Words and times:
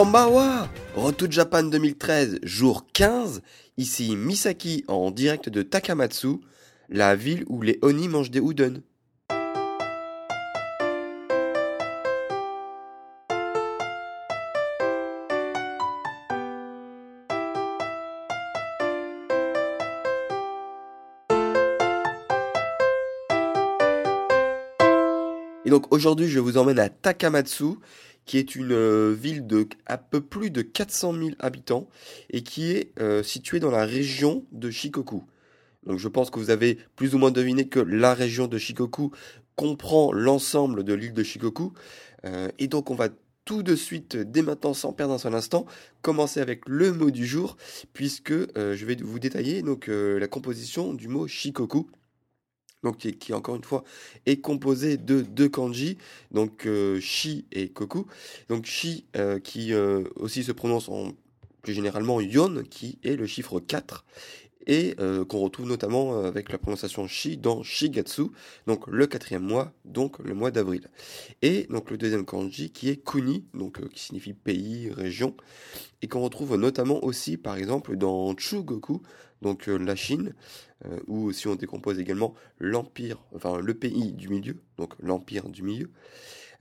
Kambawa 0.00 0.66
Retour 0.96 1.30
Japan 1.30 1.62
2013, 1.62 2.38
jour 2.42 2.86
15. 2.94 3.42
Ici 3.76 4.16
Misaki 4.16 4.82
en 4.88 5.10
direct 5.10 5.50
de 5.50 5.60
Takamatsu, 5.60 6.38
la 6.88 7.14
ville 7.14 7.44
où 7.48 7.60
les 7.60 7.78
Oni 7.82 8.08
mangent 8.08 8.30
des 8.30 8.40
udon. 8.40 8.82
Et 25.70 25.70
donc 25.70 25.92
aujourd'hui, 25.92 26.26
je 26.26 26.40
vous 26.40 26.56
emmène 26.56 26.78
à 26.78 26.88
Takamatsu, 26.88 27.76
qui 28.24 28.38
est 28.38 28.54
une 28.54 28.72
euh, 28.72 29.12
ville 29.12 29.46
de 29.46 29.68
un 29.86 29.96
peu 29.96 30.20
plus 30.20 30.50
de 30.50 30.62
400 30.62 31.14
000 31.14 31.28
habitants 31.38 31.88
et 32.30 32.42
qui 32.42 32.70
est 32.70 32.92
euh, 33.00 33.22
située 33.22 33.60
dans 33.60 33.70
la 33.70 33.84
région 33.84 34.44
de 34.52 34.70
Shikoku. 34.70 35.24
Donc 35.84 35.98
je 35.98 36.08
pense 36.08 36.30
que 36.30 36.38
vous 36.38 36.50
avez 36.50 36.78
plus 36.96 37.14
ou 37.14 37.18
moins 37.18 37.30
deviné 37.30 37.68
que 37.68 37.80
la 37.80 38.14
région 38.14 38.46
de 38.46 38.58
Shikoku 38.58 39.12
comprend 39.56 40.12
l'ensemble 40.12 40.84
de 40.84 40.94
l'île 40.94 41.12
de 41.12 41.22
Shikoku. 41.22 41.72
Euh, 42.24 42.48
et 42.58 42.68
donc 42.68 42.90
on 42.90 42.94
va 42.94 43.08
tout 43.44 43.62
de 43.62 43.74
suite, 43.74 44.16
dès 44.16 44.42
maintenant, 44.42 44.74
sans 44.74 44.92
perdre 44.92 45.14
un 45.14 45.18
seul 45.18 45.34
instant, 45.34 45.66
commencer 46.02 46.40
avec 46.40 46.68
le 46.68 46.92
mot 46.92 47.10
du 47.10 47.26
jour, 47.26 47.56
puisque 47.94 48.32
je 48.32 48.84
vais 48.84 48.94
vous 48.94 49.18
détailler 49.18 49.62
donc 49.62 49.88
la 49.88 50.28
composition 50.28 50.94
du 50.94 51.08
mot 51.08 51.26
Shikoku 51.26 51.90
donc 52.82 52.98
qui, 52.98 53.32
encore 53.32 53.56
une 53.56 53.64
fois 53.64 53.84
est 54.26 54.40
composé 54.40 54.96
de 54.96 55.20
deux 55.20 55.48
kanji, 55.48 55.98
donc 56.30 56.66
euh, 56.66 57.00
shi 57.00 57.46
et 57.52 57.68
koku. 57.68 58.06
Donc 58.48 58.66
shi 58.66 59.04
euh, 59.16 59.38
qui 59.38 59.72
euh, 59.72 60.04
aussi 60.16 60.44
se 60.44 60.52
prononce 60.52 60.88
en 60.88 61.12
plus 61.62 61.74
généralement 61.74 62.20
yon, 62.20 62.62
qui 62.68 62.98
est 63.04 63.16
le 63.16 63.26
chiffre 63.26 63.60
4, 63.60 64.04
et 64.66 64.94
qu'on 65.28 65.38
retrouve 65.40 65.66
notamment 65.66 66.22
avec 66.24 66.52
la 66.52 66.58
prononciation 66.58 67.06
shi 67.06 67.36
dans 67.36 67.62
shigatsu, 67.62 68.24
donc 68.66 68.86
le 68.86 69.06
quatrième 69.06 69.42
mois, 69.42 69.72
donc 69.84 70.18
le 70.18 70.34
mois 70.34 70.50
d'avril. 70.50 70.88
Et 71.42 71.66
donc 71.70 71.90
le 71.90 71.96
deuxième 71.96 72.24
kanji 72.24 72.70
qui 72.70 72.88
est 72.88 72.96
kuni, 72.96 73.46
donc 73.54 73.86
qui 73.88 74.00
signifie 74.00 74.34
pays, 74.34 74.90
région, 74.90 75.34
et 76.02 76.08
qu'on 76.08 76.20
retrouve 76.20 76.56
notamment 76.56 77.02
aussi 77.02 77.36
par 77.36 77.56
exemple 77.56 77.96
dans 77.96 78.36
chugoku, 78.36 79.02
donc 79.42 79.66
la 79.66 79.96
Chine, 79.96 80.34
euh, 80.86 80.98
ou 81.06 81.32
si 81.32 81.48
on 81.48 81.54
décompose 81.54 81.98
également 81.98 82.34
l'empire, 82.58 83.18
enfin 83.34 83.60
le 83.60 83.74
pays 83.74 84.12
du 84.12 84.28
milieu, 84.28 84.56
donc 84.78 84.94
l'empire 85.00 85.48
du 85.48 85.62
milieu. 85.62 85.90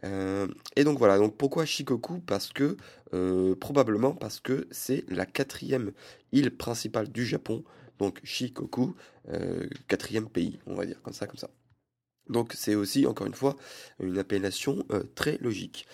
Euh, 0.05 0.47
et 0.75 0.83
donc 0.83 0.97
voilà, 0.97 1.17
donc 1.17 1.35
pourquoi 1.35 1.65
Shikoku? 1.65 2.19
Parce 2.19 2.53
que, 2.53 2.77
euh, 3.13 3.55
probablement 3.55 4.13
parce 4.13 4.39
que 4.39 4.67
c'est 4.71 5.03
la 5.09 5.25
quatrième 5.25 5.91
île 6.31 6.55
principale 6.55 7.09
du 7.09 7.25
Japon, 7.25 7.63
donc 7.99 8.19
Shikoku, 8.23 8.95
quatrième 9.87 10.29
pays, 10.29 10.59
on 10.65 10.75
va 10.75 10.85
dire, 10.85 11.01
comme 11.01 11.13
ça, 11.13 11.27
comme 11.27 11.37
ça. 11.37 11.49
Donc 12.29 12.53
c'est 12.55 12.75
aussi, 12.75 13.05
encore 13.07 13.27
une 13.27 13.33
fois, 13.33 13.57
une 13.99 14.17
appellation 14.17 14.85
très 15.15 15.37
logique. 15.41 15.87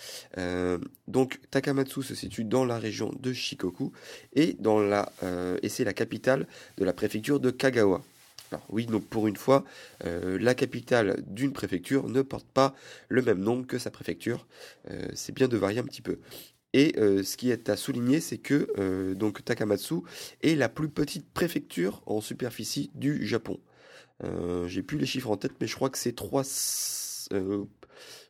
donc 1.07 1.39
Takamatsu 1.49 2.03
se 2.03 2.15
situe 2.15 2.43
dans 2.43 2.65
la 2.65 2.77
région 2.77 3.11
de 3.19 3.33
Shikoku 3.33 3.91
et, 4.33 4.57
c'est 5.67 5.83
la 5.83 5.93
capitale 5.93 6.47
de 6.77 6.85
la 6.85 6.93
préfecture 6.93 7.39
de 7.39 7.51
Kagawa 7.51 8.01
oui, 8.69 8.85
donc 8.85 9.05
pour 9.05 9.27
une 9.27 9.35
fois, 9.35 9.63
euh, 10.05 10.37
la 10.39 10.55
capitale 10.55 11.23
d'une 11.27 11.53
préfecture 11.53 12.07
ne 12.07 12.21
porte 12.21 12.47
pas 12.47 12.75
le 13.09 13.21
même 13.21 13.39
nom 13.39 13.63
que 13.63 13.77
sa 13.77 13.91
préfecture. 13.91 14.47
Euh, 14.89 15.07
c'est 15.13 15.33
bien 15.33 15.47
de 15.47 15.57
varier 15.57 15.79
un 15.79 15.83
petit 15.83 16.01
peu. 16.01 16.19
Et 16.75 16.93
euh, 16.97 17.23
ce 17.23 17.37
qui 17.37 17.51
est 17.51 17.69
à 17.69 17.77
souligner, 17.77 18.19
c'est 18.19 18.37
que 18.37 19.13
donc 19.13 19.45
Takamatsu 19.45 19.95
est 20.41 20.55
la 20.55 20.67
plus 20.67 20.89
petite 20.89 21.25
préfecture 21.33 22.03
en 22.05 22.19
superficie 22.19 22.91
du 22.95 23.25
Japon. 23.25 23.59
J'ai 24.67 24.83
plus 24.83 24.97
les 24.97 25.05
chiffres 25.05 25.29
en 25.29 25.37
tête, 25.37 25.53
mais 25.61 25.67
je 25.67 25.75
crois 25.75 25.89
que 25.89 25.97
c'est 25.97 26.15
3... 26.15 26.43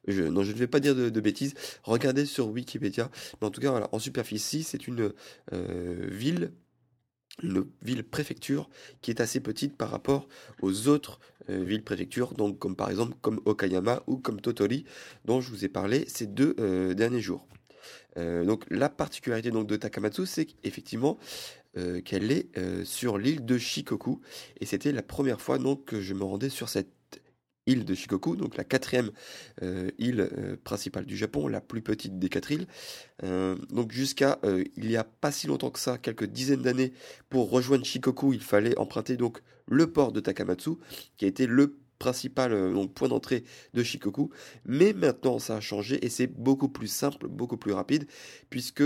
Je, 0.08 0.22
non, 0.22 0.44
je 0.44 0.52
ne 0.52 0.58
vais 0.58 0.68
pas 0.68 0.80
dire 0.80 0.96
de, 0.96 1.20
bêtises. 1.20 1.56
Regardez 1.82 2.28
sur 2.28 2.48
Wikipédia. 2.50 3.10
Mais 3.42 3.48
en 3.48 3.50
tout 3.50 3.62
cas, 3.62 3.90
en 3.92 3.98
superficie, 4.00 4.62
c'est 4.62 4.88
une 4.88 5.12
ville 5.52 6.52
une 7.44 7.66
ville-préfecture 7.82 8.70
qui 9.02 9.12
est 9.12 9.22
assez 9.22 9.40
petite 9.40 9.76
par 9.76 9.90
rapport 9.90 10.28
aux 10.62 10.88
autres 10.88 11.20
euh, 11.50 11.64
villes-préfectures, 11.64 12.34
donc 12.34 12.60
comme 12.60 12.76
par 12.76 12.90
exemple 12.90 13.16
comme 13.22 13.42
Okayama 13.46 14.04
ou 14.08 14.18
comme 14.18 14.42
Totori, 14.42 14.86
dont 15.26 15.42
je 15.42 15.50
vous 15.50 15.66
ai 15.66 15.70
parlé 15.70 16.06
ces 16.08 16.28
deux 16.28 16.56
euh, 16.60 16.94
derniers 16.94 17.22
jours. 17.22 17.48
Euh, 18.18 18.46
donc 18.46 18.64
la 18.70 18.90
particularité 18.90 19.52
donc 19.52 19.68
de 19.68 19.76
Takamatsu, 19.76 20.26
c'est 20.26 20.48
effectivement 20.64 21.18
qu'elle 22.06 22.32
est 22.32 22.48
sur 22.86 23.18
l'île 23.18 23.44
de 23.44 23.58
Shikoku, 23.58 24.22
et 24.62 24.66
c'était 24.66 24.94
la 24.94 25.04
première 25.04 25.42
fois 25.42 25.58
donc 25.58 25.84
que 25.84 26.00
je 26.00 26.14
me 26.14 26.24
rendais 26.24 26.48
sur 26.48 26.70
cette 26.70 26.96
île 27.68 27.86
de 27.86 27.96
Shikoku, 27.96 28.36
donc 28.36 28.58
la 28.58 28.64
quatrième 28.64 29.12
euh, 29.62 29.90
île 29.98 30.30
euh, 30.38 30.56
principale 30.64 31.06
du 31.06 31.18
Japon, 31.18 31.48
la 31.48 31.62
plus 31.62 31.82
petite 31.82 32.20
des 32.20 32.30
quatre 32.30 32.52
îles. 32.52 32.68
Euh, 33.24 33.56
donc 33.70 33.92
jusqu'à 33.92 34.40
il 34.76 34.88
n'y 34.88 34.98
a 34.98 35.04
pas 35.04 35.32
si 35.32 35.48
longtemps 35.48 35.72
que 35.72 35.80
ça, 35.80 35.98
quelques 35.98 36.26
dizaines 36.26 36.62
d'années, 36.62 36.94
pour 37.30 37.50
rejoindre 37.50 37.86
Shikoku, 37.86 38.34
il 38.34 38.42
fallait 38.42 38.78
emprunter 38.78 39.18
donc 39.18 39.42
le 39.68 39.92
port 39.92 40.12
de 40.12 40.20
Takamatsu, 40.20 40.72
qui 41.18 41.26
a 41.26 41.28
été 41.28 41.48
le 41.48 41.78
principal 42.06 42.74
donc, 42.74 42.94
point 42.94 43.08
d'entrée 43.08 43.44
de 43.74 43.84
Shikoku. 43.84 44.30
Mais 44.66 44.94
maintenant, 44.94 45.40
ça 45.40 45.58
a 45.58 45.62
changé 45.62 46.04
et 46.06 46.10
c'est 46.10 46.28
beaucoup 46.28 46.70
plus 46.70 46.88
simple, 46.88 47.28
beaucoup 47.28 47.58
plus 47.58 47.74
rapide, 47.74 48.08
puisque 48.50 48.84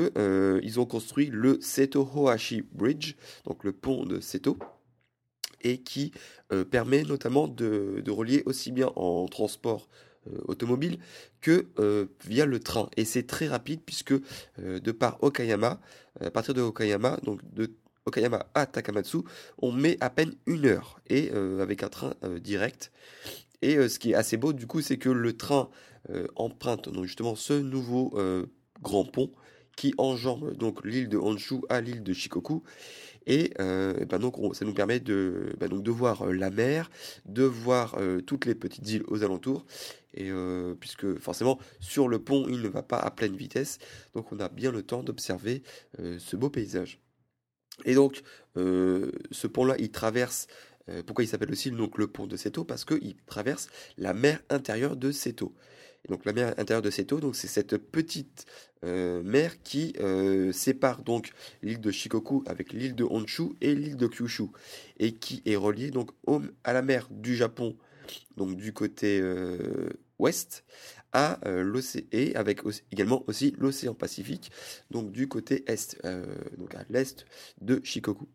ils 0.63 0.80
ont 0.80 0.85
construit 0.85 1.29
le 1.31 1.59
Seto 1.62 2.09
Hoashi 2.16 2.63
Bridge, 2.72 3.16
donc 3.46 3.63
le 3.63 3.72
pont 3.74 4.06
de 4.06 4.19
Seto 4.19 4.58
et 5.62 5.79
qui 5.79 6.12
euh, 6.52 6.66
permet 6.66 7.03
notamment 7.03 7.47
de, 7.47 8.03
relier 8.09 8.44
aussi 8.46 8.72
bien 8.72 8.91
en 8.96 9.28
transport 9.28 9.88
euh, 10.28 10.38
automobile 10.46 11.00
que 11.41 11.68
euh, 11.79 12.08
via 12.25 12.46
le 12.46 12.59
train. 12.59 12.90
Et 12.97 13.06
c'est 13.06 13.24
très 13.24 13.47
rapide 13.47 13.81
puisque 13.85 14.13
de 14.58 14.91
par 14.91 15.22
Okayama, 15.24 15.79
à 16.19 16.31
partir 16.31 16.53
de 16.53 16.62
Okayama, 16.62 17.18
donc 17.24 17.41
de 17.53 17.72
Okayama 18.05 18.47
à 18.53 18.65
Takamatsu, 18.65 19.19
on 19.59 19.71
met 19.71 19.97
à 20.01 20.09
peine 20.09 20.33
une 20.45 20.65
heure 20.65 20.99
et 21.07 21.31
avec 21.31 21.83
un 21.83 21.89
train 21.89 22.13
direct. 22.41 22.91
Et 23.61 23.87
ce 23.87 23.99
qui 23.99 24.11
est 24.11 24.15
assez 24.15 24.37
beau 24.37 24.53
du 24.53 24.67
coup, 24.67 24.81
c'est 24.81 24.97
que 24.97 25.09
le 25.09 25.37
train 25.37 25.69
emprunte 26.35 26.90
donc 26.90 27.05
justement 27.05 27.35
ce 27.35 27.53
nouveau 27.53 28.17
grand 28.81 29.05
pont 29.05 29.31
qui 29.75 29.93
enjambe 29.97 30.57
donc 30.57 30.84
l'île 30.85 31.07
de 31.07 31.17
Honshu 31.17 31.61
à 31.69 31.81
l'île 31.81 32.03
de 32.03 32.13
Shikoku 32.13 32.63
et 33.29 33.53
euh, 33.59 33.93
ben 34.05 34.19
donc 34.19 34.35
ça 34.55 34.66
nous 34.66 34.73
permet 34.73 34.99
de, 34.99 35.55
donc 35.69 35.84
de 35.84 35.91
voir 35.91 36.23
euh, 36.23 36.34
la 36.34 36.49
mer, 36.49 36.90
de 37.25 37.43
voir 37.43 37.95
euh, 37.97 38.22
toutes 38.22 38.45
les 38.45 38.55
petites 38.55 38.90
îles 38.90 39.03
aux 39.07 39.23
alentours. 39.23 39.66
Et 40.16 40.31
puisque 40.79 41.19
forcément 41.19 41.59
sur 41.79 42.07
le 42.07 42.17
pont 42.17 42.47
il 42.49 42.63
ne 42.63 42.67
va 42.67 42.81
pas 42.81 42.97
à 42.97 43.11
pleine 43.11 43.35
vitesse, 43.35 43.78
donc 44.16 44.31
on 44.31 44.40
a 44.40 44.49
bien 44.49 44.72
le 44.72 44.81
temps 44.81 45.03
d'observer 45.03 45.61
ce 45.99 46.35
beau 46.35 46.49
paysage. 46.49 46.99
Et 47.85 47.96
donc 47.96 48.22
ce 48.55 49.47
pont-là 49.47 49.76
il 49.79 49.91
traverse 49.91 50.47
pourquoi 51.05 51.23
il 51.23 51.28
s'appelle 51.28 51.52
aussi 51.52 51.70
donc, 51.70 51.97
le 51.97 52.08
pont 52.08 52.26
de 52.26 52.35
Seto? 52.35 52.64
Parce 52.64 52.84
qu'il 52.84 53.16
traverse 53.28 53.70
la 53.97 54.14
mer 54.14 54.41
intérieure 54.49 54.96
de 54.96 55.11
Seto. 55.11 55.53
Donc 56.08 56.26
la 56.26 56.34
mer 56.34 56.53
intérieure 56.58 56.81
de 56.81 56.90
Seto, 56.90 57.20
donc 57.20 57.35
c'est 57.35 57.47
cette 57.47 57.78
petite 57.78 58.46
euh, 58.84 59.22
mer 59.22 59.61
qui 59.61 59.93
euh, 59.99 60.52
sépare 60.52 61.03
donc 61.03 61.31
l'île 61.61 61.81
de 61.81 61.91
Shikoku 61.91 62.43
avec 62.47 62.72
l'île 62.72 62.96
de 62.96 63.03
Honshu 63.03 63.52
et 63.61 63.76
l'île 63.76 63.97
de 63.97 64.08
Kyushu 64.08 64.46
et 64.97 65.16
qui 65.16 65.43
est 65.46 65.58
reliée 65.58 65.91
donc 65.91 66.11
à 66.64 66.73
la 66.73 66.81
mer 66.81 67.08
du 67.11 67.35
Japon 67.35 67.76
donc 68.37 68.55
du 68.55 68.72
côté 68.72 69.22
ouest, 70.17 70.64
à 71.14 71.40
l'océan 71.46 72.03
et 72.11 72.35
avec 72.35 72.61
également 72.91 73.23
aussi 73.28 73.56
l'océan 73.58 73.94
Pacifique, 73.94 74.52
donc 74.91 75.11
du 75.11 75.28
côté 75.28 75.64
est, 75.67 75.97
donc 76.58 76.76
à 76.76 76.85
l'est 76.90 77.26
de 77.61 77.82
Shikoku. 77.84 78.28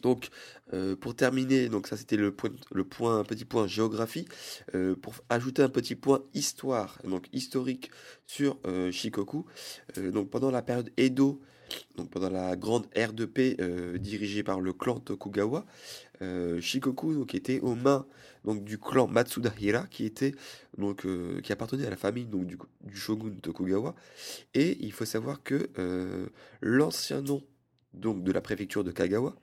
Donc, 0.00 0.28
euh, 0.72 0.96
pour 0.96 1.14
terminer, 1.14 1.68
donc 1.68 1.86
ça 1.86 1.96
c'était 1.96 2.16
le 2.16 2.32
point, 2.32 2.50
le 2.72 2.84
point, 2.84 3.22
petit 3.24 3.44
point 3.44 3.66
géographie. 3.66 4.26
Euh, 4.74 4.96
pour 4.96 5.14
ajouter 5.28 5.62
un 5.62 5.68
petit 5.68 5.94
point 5.94 6.22
histoire, 6.34 6.98
donc 7.04 7.28
historique 7.32 7.90
sur 8.26 8.58
euh, 8.66 8.90
Shikoku. 8.90 9.46
donc 10.12 10.30
pendant 10.30 10.50
la 10.50 10.62
période 10.62 10.90
Edo, 10.96 11.40
donc 11.96 12.10
pendant 12.10 12.30
la 12.30 12.56
grande 12.56 12.86
ère 12.94 13.12
de 13.12 13.24
paix 13.26 13.56
dirigée 13.98 14.42
par 14.42 14.60
le 14.60 14.72
clan 14.72 14.98
Tokugawa, 14.98 15.66
Shikoku 16.60 17.14
donc 17.14 17.34
était 17.34 17.60
aux 17.60 17.74
mains 17.74 18.06
du 18.44 18.78
clan 18.78 19.06
Matsuda 19.06 19.52
Hira 19.58 19.86
qui 19.86 20.12
appartenait 21.50 21.86
à 21.86 21.90
la 21.90 21.96
famille 21.96 22.26
du, 22.26 22.58
shogun 22.94 23.32
Tokugawa. 23.42 23.94
Et 24.54 24.76
il 24.80 24.92
faut 24.92 25.06
savoir 25.06 25.42
que 25.42 25.70
l'ancien 26.60 27.22
nom 27.22 27.42
donc 27.94 28.22
de 28.22 28.32
la 28.32 28.40
préfecture 28.40 28.84
de 28.84 28.92
Kagawa 28.92 29.34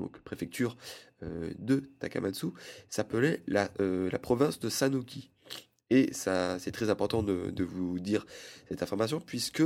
donc 0.00 0.18
préfecture 0.20 0.76
euh, 1.22 1.50
de 1.58 1.90
Takamatsu, 2.00 2.46
s'appelait 2.88 3.42
la, 3.46 3.70
euh, 3.80 4.08
la, 4.10 4.18
province 4.18 4.58
de 4.58 4.68
Sanuki. 4.68 5.30
Et 5.90 6.12
ça, 6.12 6.58
c'est 6.60 6.70
très 6.70 6.88
important 6.88 7.22
de, 7.22 7.64
vous 7.64 7.98
dire 7.98 8.24
cette 8.68 8.82
information, 8.82 9.20
puisque 9.20 9.62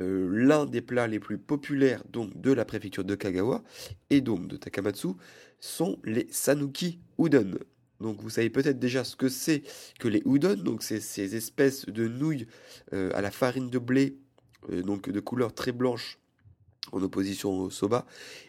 euh, 0.00 0.28
l'un 0.32 0.66
des 0.66 0.80
plats 0.80 1.08
les 1.08 1.18
plus 1.18 1.38
populaires 1.38 2.02
donc, 2.10 2.40
de 2.40 2.52
la 2.52 2.64
préfecture 2.64 3.04
de 3.04 3.14
Kagawa 3.14 3.62
et 4.10 4.20
donc 4.20 4.46
de 4.46 4.56
Takamatsu 4.56 5.08
sont 5.58 5.98
les 6.04 6.28
Sanuki 6.30 7.00
Udon. 7.18 7.58
Donc 8.00 8.20
vous 8.20 8.30
savez 8.30 8.50
peut-être 8.50 8.78
déjà 8.78 9.02
ce 9.02 9.16
que 9.16 9.28
c'est 9.28 9.62
que 9.98 10.08
les 10.08 10.22
udon, 10.26 10.56
donc 10.56 10.82
c'est 10.82 11.00
ces 11.00 11.36
espèces 11.36 11.86
de 11.86 12.06
nouilles 12.06 12.46
à 12.92 13.20
la 13.20 13.30
farine 13.30 13.70
de 13.70 13.78
blé, 13.78 14.18
donc 14.68 15.08
de 15.08 15.20
couleur 15.20 15.54
très 15.54 15.72
blanche, 15.72 16.18
en 16.92 17.02
opposition 17.02 17.50
au 17.50 17.70
soba, 17.70 18.06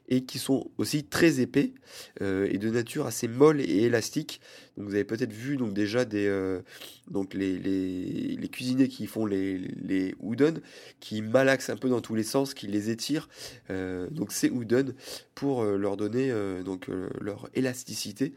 et 0.08 0.24
qui 0.26 0.40
sont 0.40 0.70
aussi 0.78 1.04
très 1.04 1.40
épais 1.40 1.74
euh, 2.22 2.48
et 2.52 2.58
de 2.58 2.70
nature 2.70 3.08
assez 3.08 3.28
molle 3.28 3.62
et 3.62 3.84
élastique. 3.84 4.42
Donc 4.78 4.88
vous 4.88 4.94
avez 4.94 5.04
peut-être 5.04 5.32
vu 5.32 5.58
donc 5.58 5.74
déjà 5.74 6.06
des 6.06 6.28
euh, 6.28 6.62
donc 7.10 7.34
les, 7.34 7.58
les, 7.58 8.50
cuisiniers 8.50 8.88
qui 8.88 9.08
font 9.08 9.26
les, 9.26 9.58
les 9.58 10.16
udon, 10.22 10.56
qui 11.00 11.22
malaxent 11.22 11.70
un 11.70 11.78
peu 11.78 11.90
dans 11.90 12.02
tous 12.02 12.16
les 12.16 12.24
sens, 12.24 12.54
qui 12.54 12.68
les 12.68 12.90
étirent. 12.90 13.30
Euh, 13.70 14.08
donc 14.12 14.32
ces 14.32 14.48
udon 14.48 14.94
pour 15.34 15.64
leur 15.64 15.98
donner 15.98 16.32
donc 16.64 16.88
leur 17.20 17.50
élasticité. 17.56 18.34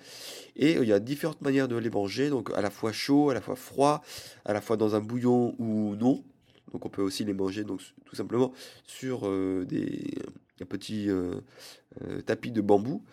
Et 0.56 0.72
il 0.72 0.88
y 0.88 0.92
a 0.92 0.98
différentes 0.98 1.42
manières 1.42 1.68
de 1.68 1.76
les 1.76 1.90
manger, 1.90 2.30
donc 2.30 2.50
à 2.56 2.60
la 2.60 2.70
fois 2.70 2.90
chaud, 2.92 3.30
à 3.30 3.34
la 3.34 3.40
fois 3.40 3.54
froid, 3.56 4.02
à 4.44 4.52
la 4.52 4.60
fois 4.60 4.76
dans 4.76 4.96
un 4.96 5.00
bouillon 5.00 5.54
ou 5.58 5.94
non. 5.94 6.24
Donc 6.72 6.84
on 6.84 6.88
peut 6.88 7.02
aussi 7.02 7.24
les 7.24 7.32
manger 7.32 7.64
donc, 7.64 7.80
tout 8.04 8.16
simplement 8.16 8.52
sur 8.84 9.26
euh, 9.26 9.64
des, 9.66 10.14
un 10.60 10.66
petit 10.66 11.08
euh, 11.08 11.40
euh, 12.02 12.20
tapis 12.22 12.50
de 12.50 12.60
bambou, 12.60 13.04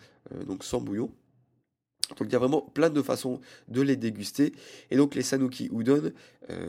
donc 0.46 0.64
sans 0.64 0.80
bouillon. 0.80 1.12
Donc 2.18 2.28
il 2.28 2.32
y 2.32 2.36
a 2.36 2.38
vraiment 2.38 2.62
plein 2.62 2.90
de 2.90 3.02
façons 3.02 3.40
de 3.68 3.80
les 3.80 3.96
déguster. 3.96 4.52
Et 4.90 4.96
donc 4.96 5.14
les 5.14 5.22
Sanuki 5.22 5.68
Udon, 5.72 6.12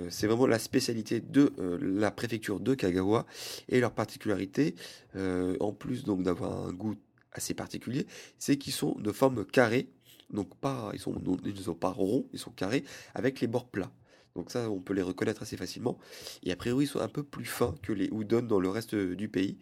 c'est 0.09 0.27
vraiment 0.27 0.47
la 0.47 0.59
spécialité 0.59 1.19
de 1.19 1.53
la 1.79 2.11
préfecture 2.11 2.59
de 2.59 2.73
Kagawa. 2.75 3.25
Et 3.69 3.79
leur 3.79 3.91
particularité, 3.93 4.75
en 5.15 5.73
plus 5.73 6.03
donc 6.03 6.21
d'avoir 6.23 6.67
un 6.67 6.73
goût 6.73 6.95
assez 7.31 7.53
particulier, 7.53 8.05
c'est 8.37 8.57
qu'ils 8.57 8.73
sont 8.73 8.95
de 8.99 9.11
forme 9.11 9.45
carrée. 9.45 9.89
Donc 10.31 10.55
pas, 10.55 10.91
ils, 10.93 10.99
sont, 10.99 11.15
ils 11.45 11.53
ne 11.53 11.61
sont 11.61 11.75
pas 11.75 11.89
ronds, 11.89 12.27
ils 12.33 12.39
sont 12.39 12.51
carrés 12.51 12.83
avec 13.15 13.39
les 13.39 13.47
bords 13.47 13.69
plats. 13.69 13.91
Donc 14.37 14.51
ça, 14.51 14.69
on 14.69 14.79
peut 14.79 14.93
les 14.93 15.01
reconnaître 15.01 15.41
assez 15.41 15.57
facilement. 15.57 15.97
Et 16.43 16.51
a 16.51 16.55
priori, 16.55 16.85
ils 16.85 16.87
sont 16.87 16.99
un 16.99 17.07
peu 17.07 17.23
plus 17.23 17.45
fins 17.45 17.73
que 17.81 17.91
les 17.91 18.05
udon 18.05 18.43
dans 18.43 18.59
le 18.59 18.69
reste 18.69 18.93
du 18.95 19.29
pays. 19.29 19.57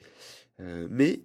Euh, 0.59 0.89
mais 0.91 1.21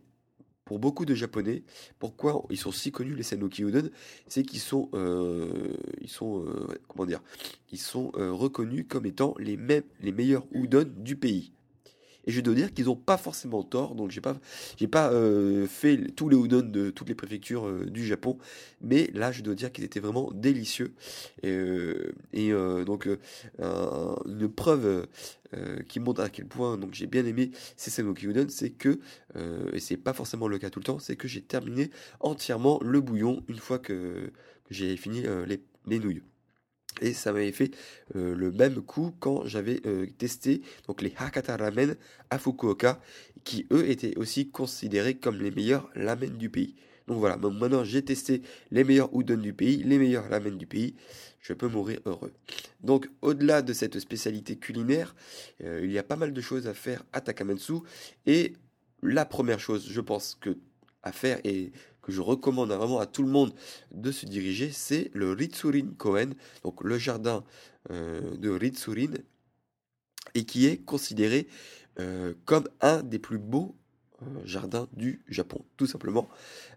pour 0.65 0.79
beaucoup 0.79 1.05
de 1.05 1.17
Japonais, 1.17 1.65
pourquoi 1.99 2.47
ils 2.49 2.57
sont 2.57 2.71
si 2.71 2.93
connus 2.93 3.17
les 3.17 3.25
Sanuki 3.25 3.63
udon, 3.63 3.91
c'est 4.29 4.45
qu'ils 4.45 4.61
sont, 4.61 4.89
euh, 4.95 5.77
euh, 6.23 8.33
reconnus 8.33 8.87
comme 8.89 9.05
étant 9.05 9.35
les 9.41 9.57
mêmes, 9.57 9.83
les 10.01 10.13
meilleurs 10.13 10.47
udon 10.53 10.89
du 10.97 11.17
pays. 11.17 11.53
Et 12.27 12.33
je 12.33 12.41
dois 12.41 12.55
dire 12.55 12.73
qu'ils 12.73 12.87
n'ont 12.87 12.97
pas 12.97 13.17
forcément 13.17 13.63
tort. 13.63 13.95
Donc 13.95 14.11
j'ai 14.11 14.21
pas, 14.21 14.37
pas 14.91 15.13
euh, 15.13 15.67
fait 15.67 15.97
tous 16.15 16.29
les 16.29 16.37
udon 16.37 16.63
de 16.63 16.91
toutes 16.91 17.09
les 17.09 17.15
préfectures 17.15 17.67
euh, 17.67 17.87
du 17.87 18.07
Japon, 18.07 18.39
mais 18.81 19.11
là 19.15 19.33
je 19.33 19.43
dois 19.43 19.55
dire 19.55 19.73
qu'ils 19.73 19.85
étaient 19.85 20.01
vraiment 20.01 20.31
délicieux. 20.33 20.95
Et, 21.43 21.51
euh, 22.53 22.85
donc 22.85 23.09
une 23.59 24.49
preuve 24.49 25.07
qui 25.89 26.01
montre 26.01 26.21
à 26.21 26.29
quel 26.29 26.47
point 26.47 26.79
donc 26.79 26.95
j'ai 26.95 27.07
bien 27.07 27.25
aimé 27.27 27.51
ces 27.77 27.91
Sanuki 27.91 28.27
udon, 28.27 28.47
c'est 28.49 28.71
que 28.71 29.01
et 29.73 29.81
c'est 29.81 29.97
pas 29.97 30.13
forcément 30.13 30.49
le 30.49 30.59
cas 30.59 30.71
tout 30.71 30.81
le 30.81 30.85
temps, 30.85 30.99
c'est 30.99 31.17
que 31.17 31.29
j'ai 31.29 31.43
terminé 31.43 31.91
entièrement 32.21 32.81
le 32.83 33.01
bouillon 33.01 33.43
une 33.49 33.59
fois 33.59 33.79
que, 33.79 34.33
j'ai 34.71 34.97
fini 34.97 35.25
les 35.87 35.99
nouilles. 35.99 36.23
Et 37.01 37.13
ça 37.13 37.33
m'avait 37.33 37.53
fait 37.53 37.71
euh, 38.17 38.35
le 38.35 38.51
même 38.53 38.83
coup 38.83 39.15
quand 39.21 39.45
j'avais 39.47 39.81
euh, 39.87 40.07
testé 40.19 40.63
donc 40.87 41.03
les 41.03 41.13
Hakata 41.17 41.57
Ramen 41.57 41.97
à 42.31 42.39
Fukuoka, 42.39 43.01
qui 43.45 43.67
eux 43.73 43.89
étaient 43.89 44.17
aussi 44.17 44.51
considérés 44.51 45.15
comme 45.15 45.37
les 45.37 45.51
meilleurs 45.51 45.91
ramen 45.95 46.37
du 46.37 46.51
pays. 46.51 46.75
Donc 47.07 47.19
voilà, 47.19 47.37
maintenant 47.37 47.83
j'ai 47.83 48.03
testé 48.03 48.43
les 48.71 48.85
meilleurs 48.85 49.11
udon 49.19 49.39
du 49.39 49.53
pays, 49.53 49.83
les 49.83 49.99
meilleurs 49.99 50.29
ramen 50.29 50.57
du 50.57 50.67
pays, 50.67 50.95
je 51.41 51.53
peux 51.55 51.69
mourir 51.69 52.01
heureux. 52.07 52.33
Donc 52.83 53.09
au-delà 53.23 53.63
de 53.63 53.73
cette 53.73 53.99
spécialité 53.99 54.57
culinaire, 54.57 55.15
euh, 55.65 55.81
il 55.83 55.91
y 55.91 55.99
a 55.99 56.03
pas 56.03 56.17
mal 56.17 56.33
de 56.33 56.41
choses 56.41 56.67
à 56.69 56.75
faire 56.75 57.03
à 57.13 57.21
Takamatsu, 57.21 57.81
et 58.27 58.53
la 59.03 59.25
première 59.25 59.59
chose, 59.59 59.89
je 59.91 60.01
pense 60.01 60.37
que 60.41 60.57
à 61.03 61.13
faire 61.13 61.41
et 61.45 61.73
que 62.03 62.13
je 62.13 62.21
recommande 62.21 62.71
vraiment 62.71 62.99
à 62.99 63.07
tout 63.07 63.23
le 63.23 63.29
monde 63.29 63.53
de 63.93 64.11
se 64.13 64.27
diriger, 64.27 64.71
c'est 64.73 65.11
le 65.15 65.33
Ritsurin 65.33 65.89
Koen, 65.99 66.35
donc 66.65 66.83
le 66.83 66.99
jardin 66.99 67.45
euh, 67.91 68.37
de 68.37 68.51
Ritsurin, 68.51 69.15
et 70.35 70.45
qui 70.45 70.67
est 70.67 70.79
considéré 70.79 71.49
euh, 71.99 72.35
comme 72.45 72.69
un 72.81 73.03
des 73.03 73.19
plus 73.19 73.39
beaux 73.39 73.75
euh, 74.23 74.27
jardins 74.45 74.87
du 74.93 75.23
Japon, 75.29 75.65
tout 75.77 75.87
simplement. 75.87 76.29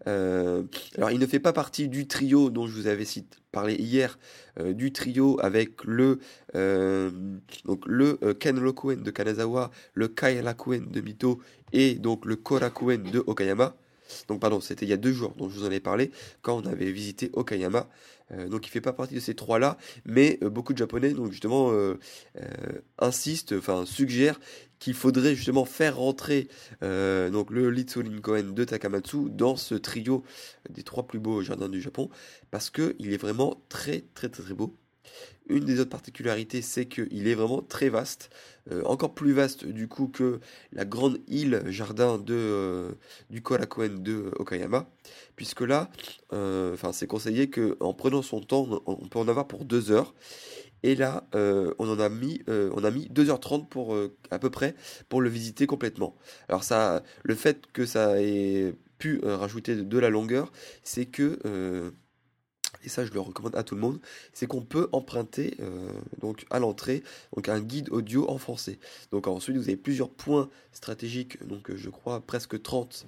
alors, 0.06 1.12
il 1.12 1.20
ne 1.20 1.26
fait 1.26 1.40
pas 1.40 1.54
partie 1.54 1.88
du 1.88 2.08
trio 2.08 2.50
dont 2.50 2.68
je 2.68 2.74
vous 2.74 2.88
avais 2.88 3.06
parlé 3.52 3.76
hier, 3.76 4.18
du 4.60 4.92
trio 4.92 5.40
avec 5.42 5.84
le, 5.84 6.20
donc 7.66 7.86
Kenrokuen 8.40 9.02
de 9.04 9.12
Kanazawa, 9.12 9.72
le 9.94 10.08
Kaerakuen 10.08 10.90
de 10.90 11.02
Mito 11.02 11.42
et 11.72 11.96
donc 11.96 12.26
le 12.26 12.36
Korakuen 12.36 13.04
de 13.04 13.24
Okayama. 13.26 13.76
Donc 14.28 14.40
pardon, 14.40 14.62
c'était 14.62 14.86
il 14.86 14.90
y 14.90 14.94
a 14.94 14.98
deux 14.98 15.14
jours 15.14 15.34
dont 15.38 15.50
je 15.50 15.60
vous 15.60 15.66
en 15.66 15.72
ai 15.72 15.80
parlé, 15.80 16.12
quand 16.42 16.58
on 16.58 16.66
avait 16.66 16.92
visité 16.92 17.30
Okayama. 17.34 17.90
Euh, 18.32 18.48
donc 18.48 18.66
il 18.68 18.70
fait 18.70 18.82
pas 18.82 18.94
partie 18.94 19.16
de 19.16 19.20
ces 19.20 19.36
trois-là, 19.36 19.78
mais 20.06 20.40
euh, 20.44 20.50
beaucoup 20.50 20.74
de 20.74 20.78
Japonais 20.78 21.12
donc 21.14 21.32
justement 21.32 21.72
euh, 21.72 22.00
insistent, 23.00 23.54
enfin 23.54 23.86
suggèrent 23.86 24.40
qu'il 24.80 24.94
faudrait 24.94 25.36
justement 25.36 25.64
faire 25.64 25.98
rentrer 25.98 26.50
donc 26.82 27.52
le 27.52 27.70
Litsurin 27.70 28.20
Koen 28.20 28.54
de 28.54 28.64
Takamatsu 28.66 29.30
dans 29.30 29.56
ce 29.56 29.76
trio 29.76 30.24
des 30.70 30.84
trois 30.84 31.08
plus 31.08 31.20
beaux 31.20 31.42
jardins 31.42 31.70
du 31.70 31.82
Japon, 31.82 32.10
parce 32.52 32.70
que 32.70 32.94
il 33.00 33.14
est 33.14 33.18
vraiment 33.18 33.64
très 33.70 34.04
très 34.14 34.28
très, 34.28 34.44
très 34.44 34.54
beau. 34.54 34.76
Une 35.48 35.66
des 35.66 35.80
autres 35.80 35.90
particularités, 35.90 36.62
c'est 36.62 36.86
qu'il 36.86 37.28
est 37.28 37.36
vraiment 37.36 37.62
très 37.62 37.90
vaste, 37.90 38.30
euh, 38.72 38.82
encore 38.86 39.14
plus 39.14 39.34
vaste 39.34 39.66
du 39.66 39.90
coup 39.90 40.08
que 40.08 40.40
la 40.72 40.86
grande 40.86 41.20
île 41.28 41.64
jardin 41.68 42.18
de, 42.18 42.34
euh, 42.34 42.92
du 43.30 43.42
Korakuen 43.42 44.02
de 44.02 44.32
Okayama, 44.40 44.90
puisque 45.36 45.62
là, 45.62 45.90
euh, 46.32 46.74
enfin 46.74 46.94
c'est 46.94 47.08
conseillé 47.08 47.50
qu'en 47.50 47.94
prenant 47.94 48.22
son 48.22 48.40
temps, 48.40 48.82
on 48.86 49.08
peut 49.08 49.20
en 49.20 49.28
avoir 49.28 49.48
pour 49.48 49.66
deux 49.66 49.92
heures. 49.92 50.14
Et 50.84 50.96
là, 50.96 51.26
on 51.34 51.88
en 51.90 52.00
a 52.00 52.10
mis, 52.10 52.42
on 52.48 52.84
a 52.84 52.92
mis 52.92 53.08
2h30 53.08 53.70
pour 53.70 53.96
à 54.32 54.40
peu 54.40 54.50
près 54.50 54.76
pour 55.08 55.22
le 55.22 55.30
visiter 55.30 55.66
complètement. 55.66 56.18
Alors 56.50 56.66
ça, 56.66 57.04
le 57.24 57.36
fait 57.36 57.68
que 57.72 57.86
ça 57.86 58.22
ait 58.22 58.76
pu 58.98 59.22
rajouter 59.24 59.78
de 59.78 59.98
la 59.98 60.10
longueur, 60.10 60.52
c'est 60.84 61.06
que 61.06 61.40
et 62.84 62.90
ça 62.90 63.06
je 63.06 63.12
le 63.12 63.20
recommande 63.20 63.56
à 63.56 63.64
tout 63.64 63.76
le 63.76 63.82
monde, 63.82 64.00
c'est 64.34 64.48
qu'on 64.48 64.62
peut 64.62 64.90
emprunter 64.92 65.56
euh, 65.60 65.92
donc 66.22 66.46
à 66.50 66.60
l'entrée 66.60 67.04
donc 67.36 67.50
un 67.50 67.60
guide 67.60 67.90
audio 67.90 68.30
en 68.30 68.38
français. 68.38 68.80
Donc 69.12 69.28
ensuite 69.28 69.58
vous 69.58 69.64
avez 69.64 69.78
plusieurs 69.78 70.10
points 70.10 70.50
stratégiques, 70.72 71.46
donc 71.48 71.70
euh, 71.70 71.76
je 71.78 71.90
crois 71.90 72.22
presque 72.22 72.62
30 72.62 73.06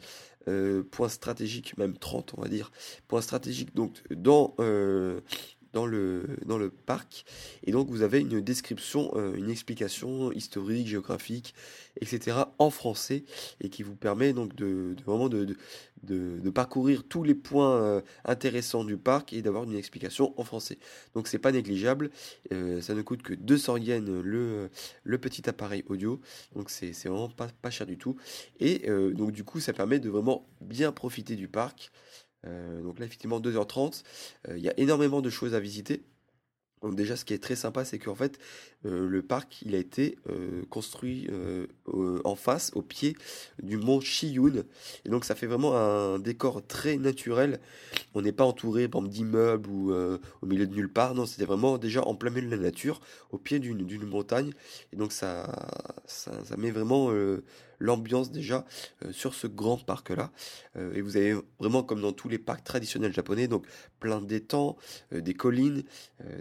euh, 0.48 0.84
points 0.84 1.10
stratégiques, 1.10 1.78
même 1.78 1.98
30 1.98 2.34
on 2.38 2.42
va 2.42 2.48
dire, 2.48 2.72
points 3.08 3.22
stratégiques 3.22 3.76
donc 3.76 4.02
dans 4.12 4.56
dans 5.74 5.86
le, 5.86 6.26
dans 6.46 6.58
le 6.58 6.70
parc. 6.70 7.26
Et 7.66 7.74
donc 7.74 7.90
vous 7.90 8.02
avez 8.02 8.22
une 8.22 8.40
description, 8.40 9.12
une 9.34 9.50
explication 9.50 10.32
historique, 10.32 10.88
géographique, 10.88 11.54
etc. 12.00 12.45
en 12.60 12.70
français 12.70 13.24
et 13.62 13.70
qui 13.70 13.84
vous 13.84 13.96
permet 13.96 14.34
donc 14.34 14.56
de, 14.56 14.96
vraiment 15.06 15.30
de, 15.30 15.56
parcourir 16.50 17.04
tous 17.08 17.24
les 17.24 17.36
points 17.36 17.76
euh, 17.76 18.02
intéressants 18.24 18.84
du 18.84 18.98
parc 18.98 19.34
et 19.34 19.42
d'avoir 19.42 19.64
une 19.64 19.76
explication 19.76 20.34
en 20.40 20.44
français. 20.44 20.78
Donc 21.14 21.28
c'est 21.28 21.40
pas 21.40 21.52
négligeable, 21.52 22.10
euh, 22.52 22.82
ça 22.82 22.94
ne 22.94 23.02
coûte 23.02 23.22
que 23.22 23.34
200 23.34 23.78
yens 23.78 24.08
le, 24.08 24.70
le 25.04 25.18
petit 25.18 25.50
appareil 25.50 25.84
audio, 25.88 26.22
donc 26.56 26.70
c'est 26.70 26.92
vraiment 27.06 27.30
pas, 27.30 27.70
cher 27.70 27.86
du 27.86 27.98
tout. 27.98 28.16
Et 28.60 28.88
donc 29.14 29.32
du 29.32 29.44
coup 29.44 29.60
ça 29.60 29.74
permet 29.74 30.00
de 30.00 30.10
vraiment 30.10 30.48
bien 30.62 30.92
profiter 30.92 31.36
du 31.36 31.48
parc. 31.48 31.92
donc 32.44 33.00
là 33.00 33.06
effectivement 33.06 33.40
2h30, 33.40 34.04
il 34.50 34.60
y 34.60 34.70
a 34.70 34.74
énormément 34.80 35.22
de 35.22 35.30
choses 35.30 35.54
à 35.54 35.60
visiter. 35.60 36.04
Donc 36.86 36.96
déjà, 36.96 37.16
ce 37.16 37.26
qui 37.26 37.34
est 37.34 37.42
très 37.42 37.56
sympa, 37.56 37.84
c'est 37.84 37.98
qu'en 37.98 38.14
fait, 38.14 38.38
euh, 38.86 39.08
le 39.08 39.22
parc, 39.22 39.62
il 39.64 39.76
a 39.76 39.78
été 39.78 40.18
euh, 40.30 40.64
construit 40.70 41.28
euh, 41.32 41.68
en 42.24 42.36
face, 42.36 42.72
au 42.76 42.82
pied 42.82 43.16
du 43.62 43.78
mont 43.78 44.00
Chiyun. 44.00 44.64
Et 45.06 45.10
donc, 45.10 45.26
ça 45.26 45.36
fait 45.36 45.48
vraiment 45.48 45.76
un 45.76 46.20
décor 46.20 46.66
très 46.66 46.98
naturel. 46.98 47.60
On 48.14 48.22
n'est 48.22 48.32
pas 48.32 48.46
entouré, 48.46 48.88
d'immeubles 48.88 49.70
ou 49.70 49.94
au 49.94 50.46
milieu 50.46 50.68
de 50.68 50.74
nulle 50.74 50.92
part. 50.92 51.16
Non, 51.16 51.26
c'était 51.26 51.46
vraiment 51.46 51.78
déjà 51.78 52.06
en 52.06 52.16
plein 52.16 52.30
milieu 52.30 52.48
de 52.48 52.56
la 52.56 52.62
nature, 52.62 53.02
au 53.32 53.38
pied 53.38 53.60
d'une 53.60 54.06
montagne. 54.06 54.52
Et 54.94 54.96
donc, 54.96 55.12
ça, 55.12 55.52
ça, 56.06 56.32
met 56.58 56.72
vraiment 56.72 57.12
l'ambiance 57.80 58.32
déjà 58.32 58.66
sur 59.12 59.34
ce 59.34 59.48
grand 59.48 59.78
parc-là. 59.78 60.32
Euh, 60.78 60.94
et 60.94 61.02
vous 61.02 61.18
avez 61.18 61.36
vraiment 61.60 61.84
comme 61.84 62.02
dans 62.02 62.12
tous 62.12 62.30
les 62.30 62.38
parcs 62.38 62.64
traditionnels 62.64 63.14
japonais, 63.14 63.48
donc 63.48 63.66
plein 64.00 64.22
d'étangs, 64.22 64.78
des 65.12 65.34
collines, 65.34 65.84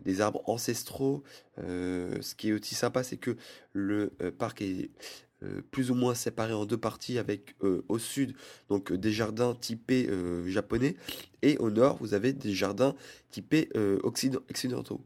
des 0.05 0.21
arbres 0.21 0.43
ancestraux. 0.47 1.23
Ce 1.59 2.35
qui 2.35 2.51
est 2.51 2.53
aussi 2.53 2.75
sympa, 2.75 3.03
c'est 3.03 3.17
que 3.17 3.37
le 3.73 4.13
parc 4.39 4.63
est 4.63 4.91
plus 5.71 5.91
ou 5.91 5.95
moins 5.95 6.15
séparé 6.15 6.53
en 6.53 6.65
deux 6.65 6.79
parties 6.79 7.19
avec 7.19 7.55
au 7.89 7.99
sud 7.99 8.35
donc 8.69 8.93
des 8.93 9.13
jardins 9.13 9.55
typés 9.55 10.09
japonais 10.47 10.97
et 11.43 11.59
au 11.59 11.71
nord 11.71 11.99
vous 12.01 12.15
avez 12.15 12.33
des 12.33 12.55
jardins 12.55 12.95
typés 13.31 13.69
occidentaux 14.03 15.05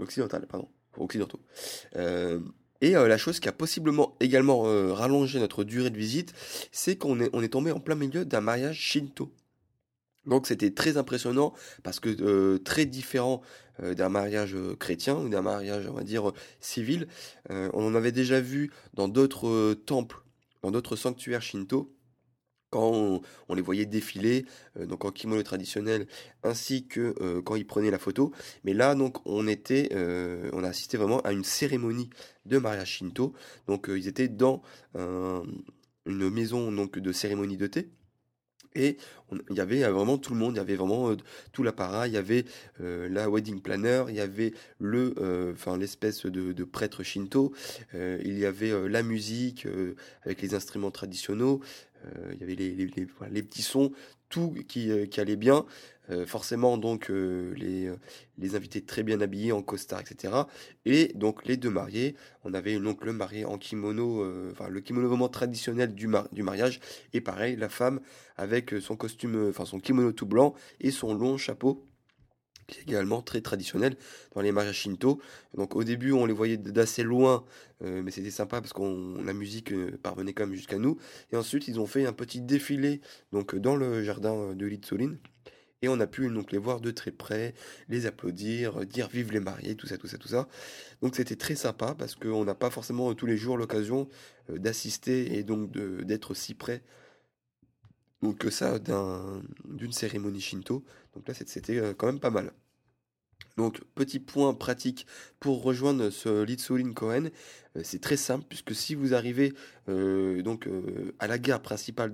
occidentaux 0.00 0.38
pardon 0.48 0.68
occidentaux 0.96 1.40
et 2.80 2.96
euh, 2.96 3.08
la 3.08 3.18
chose 3.18 3.40
qui 3.40 3.48
a 3.48 3.52
possiblement 3.52 4.16
également 4.20 4.66
euh, 4.66 4.92
rallongé 4.92 5.38
notre 5.38 5.64
durée 5.64 5.90
de 5.90 5.96
visite, 5.96 6.34
c'est 6.72 6.96
qu'on 6.96 7.20
est, 7.20 7.30
on 7.32 7.42
est 7.42 7.48
tombé 7.48 7.72
en 7.72 7.80
plein 7.80 7.94
milieu 7.94 8.24
d'un 8.24 8.40
mariage 8.40 8.78
shinto. 8.78 9.32
Donc 10.26 10.46
c'était 10.46 10.72
très 10.72 10.96
impressionnant 10.96 11.54
parce 11.82 12.00
que 12.00 12.08
euh, 12.20 12.58
très 12.58 12.86
différent 12.86 13.42
d'un 13.82 14.08
mariage 14.08 14.56
chrétien 14.78 15.16
ou 15.16 15.28
d'un 15.28 15.42
mariage, 15.42 15.86
on 15.90 15.92
va 15.92 16.02
dire, 16.02 16.32
civil. 16.60 17.08
on 17.50 17.86
en 17.86 17.94
avait 17.94 18.10
déjà 18.10 18.40
vu 18.40 18.72
dans 18.94 19.06
d'autres 19.06 19.74
temples, 19.74 20.22
dans 20.62 20.70
d'autres 20.70 20.96
sanctuaires 20.96 21.42
shinto 21.42 21.94
quand 22.70 23.22
on, 23.48 23.54
les 23.54 23.62
voyait 23.62 23.86
défiler, 23.86 24.44
euh, 24.78 24.86
donc 24.86 25.04
en 25.04 25.10
kimono 25.10 25.42
traditionnel, 25.42 26.06
ainsi 26.42 26.86
que 26.86 27.14
euh, 27.20 27.42
quand 27.42 27.56
ils 27.56 27.66
prenaient 27.66 27.90
la 27.90 27.98
photo. 27.98 28.32
Mais 28.64 28.74
là, 28.74 28.94
donc, 28.94 29.18
on 29.26 29.46
était, 29.46 29.90
euh, 29.92 30.50
on 30.52 30.64
a 30.64 30.68
assisté 30.68 30.96
vraiment 30.96 31.20
à 31.20 31.32
une 31.32 31.44
cérémonie 31.44 32.10
de 32.44 32.58
mariage 32.58 32.88
shinto. 32.88 33.32
Donc, 33.66 33.86
ils 33.88 34.08
étaient 34.08 34.28
dans 34.28 34.62
une 34.94 36.30
maison 36.30 36.72
donc 36.72 36.98
de 36.98 37.12
cérémonie 37.12 37.56
de 37.56 37.66
thé. 37.66 37.90
Et 38.76 38.96
il 39.50 39.56
y 39.56 39.60
avait 39.60 39.82
vraiment 39.82 40.18
tout 40.18 40.32
le 40.32 40.38
monde, 40.38 40.54
il 40.54 40.58
y 40.58 40.60
avait 40.60 40.76
vraiment 40.76 41.14
tout 41.52 41.62
l'appareil, 41.62 42.12
il 42.12 42.14
y 42.14 42.18
avait 42.18 42.44
la 42.78 43.28
wedding 43.28 43.60
planner, 43.60 44.04
il 44.08 44.14
y 44.14 44.20
avait 44.20 44.52
le, 44.78 45.14
l'espèce 45.78 46.26
de, 46.26 46.64
prêtre 46.64 47.02
shinto, 47.02 47.52
il 47.94 48.38
y 48.38 48.46
avait 48.46 48.88
la 48.88 49.02
musique 49.02 49.66
avec 50.24 50.42
les 50.42 50.54
instruments 50.54 50.92
traditionnels, 50.92 51.58
euh, 52.04 52.32
il 52.34 52.40
y 52.40 52.44
avait 52.44 52.54
les, 52.54 53.42
petits 53.42 53.62
sons, 53.62 53.92
tout 54.28 54.54
qui, 54.68 54.90
euh, 54.90 55.06
allait 55.16 55.36
bien. 55.36 55.64
Euh, 56.10 56.26
forcément, 56.26 56.78
donc, 56.78 57.08
les, 57.08 57.90
les 58.38 58.54
invités 58.56 58.82
très 58.82 59.02
bien 59.02 59.20
habillés 59.20 59.52
en 59.52 59.62
costard, 59.62 60.00
etc. 60.00 60.32
Et 60.84 61.12
donc, 61.14 61.46
les 61.46 61.56
deux 61.56 61.70
mariés. 61.70 62.14
On 62.44 62.54
avait 62.54 62.78
donc 62.78 63.04
le 63.04 63.12
marié 63.12 63.44
en 63.44 63.58
kimono, 63.58 64.24
enfin, 64.52 64.68
le 64.68 64.80
kimono 64.80 65.08
vraiment 65.08 65.28
traditionnel 65.28 65.94
du, 65.94 66.08
du 66.32 66.42
mariage. 66.42 66.80
Et 67.12 67.20
pareil, 67.20 67.56
la 67.56 67.68
femme 67.68 68.00
avec 68.36 68.74
son 68.80 68.96
costume, 68.96 69.48
enfin, 69.50 69.64
son 69.64 69.80
kimono 69.80 70.12
tout 70.12 70.26
blanc 70.26 70.54
et 70.80 70.90
son 70.90 71.14
long 71.14 71.36
chapeau 71.36 71.86
qui 72.66 72.80
est 72.80 72.82
également 72.82 73.22
très 73.22 73.40
traditionnel 73.40 73.96
dans 74.34 74.40
les 74.40 74.52
mariages 74.52 74.76
shinto. 74.76 75.20
Donc 75.54 75.76
au 75.76 75.84
début, 75.84 76.12
on 76.12 76.26
les 76.26 76.32
voyait 76.32 76.56
d'assez 76.56 77.02
loin, 77.02 77.44
euh, 77.82 78.02
mais 78.02 78.10
c'était 78.10 78.30
sympa 78.30 78.60
parce 78.60 78.72
que 78.72 79.24
la 79.24 79.32
musique 79.32 79.72
euh, 79.72 79.98
parvenait 80.02 80.32
quand 80.32 80.46
même 80.46 80.56
jusqu'à 80.56 80.78
nous. 80.78 80.98
Et 81.32 81.36
ensuite, 81.36 81.68
ils 81.68 81.80
ont 81.80 81.86
fait 81.86 82.06
un 82.06 82.12
petit 82.12 82.40
défilé 82.40 83.00
donc 83.32 83.54
dans 83.56 83.76
le 83.76 84.02
jardin 84.02 84.54
de 84.54 84.66
Litsoline. 84.66 85.18
Et 85.82 85.88
on 85.88 86.00
a 86.00 86.06
pu 86.06 86.28
donc 86.30 86.52
les 86.52 86.58
voir 86.58 86.80
de 86.80 86.90
très 86.90 87.12
près, 87.12 87.54
les 87.88 88.06
applaudir, 88.06 88.86
dire 88.86 89.08
vive 89.08 89.32
les 89.32 89.40
mariés, 89.40 89.76
tout 89.76 89.86
ça, 89.86 89.98
tout 89.98 90.08
ça, 90.08 90.18
tout 90.18 90.28
ça. 90.28 90.48
Donc 91.02 91.16
c'était 91.16 91.36
très 91.36 91.54
sympa 91.54 91.94
parce 91.98 92.14
qu'on 92.14 92.44
n'a 92.44 92.54
pas 92.54 92.70
forcément 92.70 93.14
tous 93.14 93.26
les 93.26 93.36
jours 93.36 93.58
l'occasion 93.58 94.08
euh, 94.50 94.58
d'assister 94.58 95.36
et 95.36 95.44
donc 95.44 95.70
d'être 95.72 96.34
si 96.34 96.54
près 96.54 96.82
donc 98.22 98.38
que 98.38 98.50
ça 98.50 98.78
d'une 98.78 99.92
cérémonie 99.92 100.40
shinto. 100.40 100.84
Donc 101.14 101.28
là, 101.28 101.34
c'était 101.34 101.78
euh, 101.78 101.94
quand 101.94 102.06
même 102.06 102.20
pas 102.20 102.30
mal. 102.30 102.52
Donc, 103.56 103.80
petit 103.94 104.18
point 104.18 104.52
pratique 104.52 105.06
pour 105.40 105.62
rejoindre 105.62 106.10
ce 106.10 106.42
Litsulin 106.42 106.92
Kohen, 106.92 107.30
euh, 107.76 107.80
c'est 107.84 108.02
très 108.02 108.18
simple 108.18 108.44
puisque 108.46 108.74
si 108.74 108.94
vous 108.94 109.14
arrivez 109.14 109.54
euh, 109.88 110.42
donc 110.42 110.68
à 111.18 111.26
la 111.26 111.38
gare 111.38 111.62
principale 111.62 112.12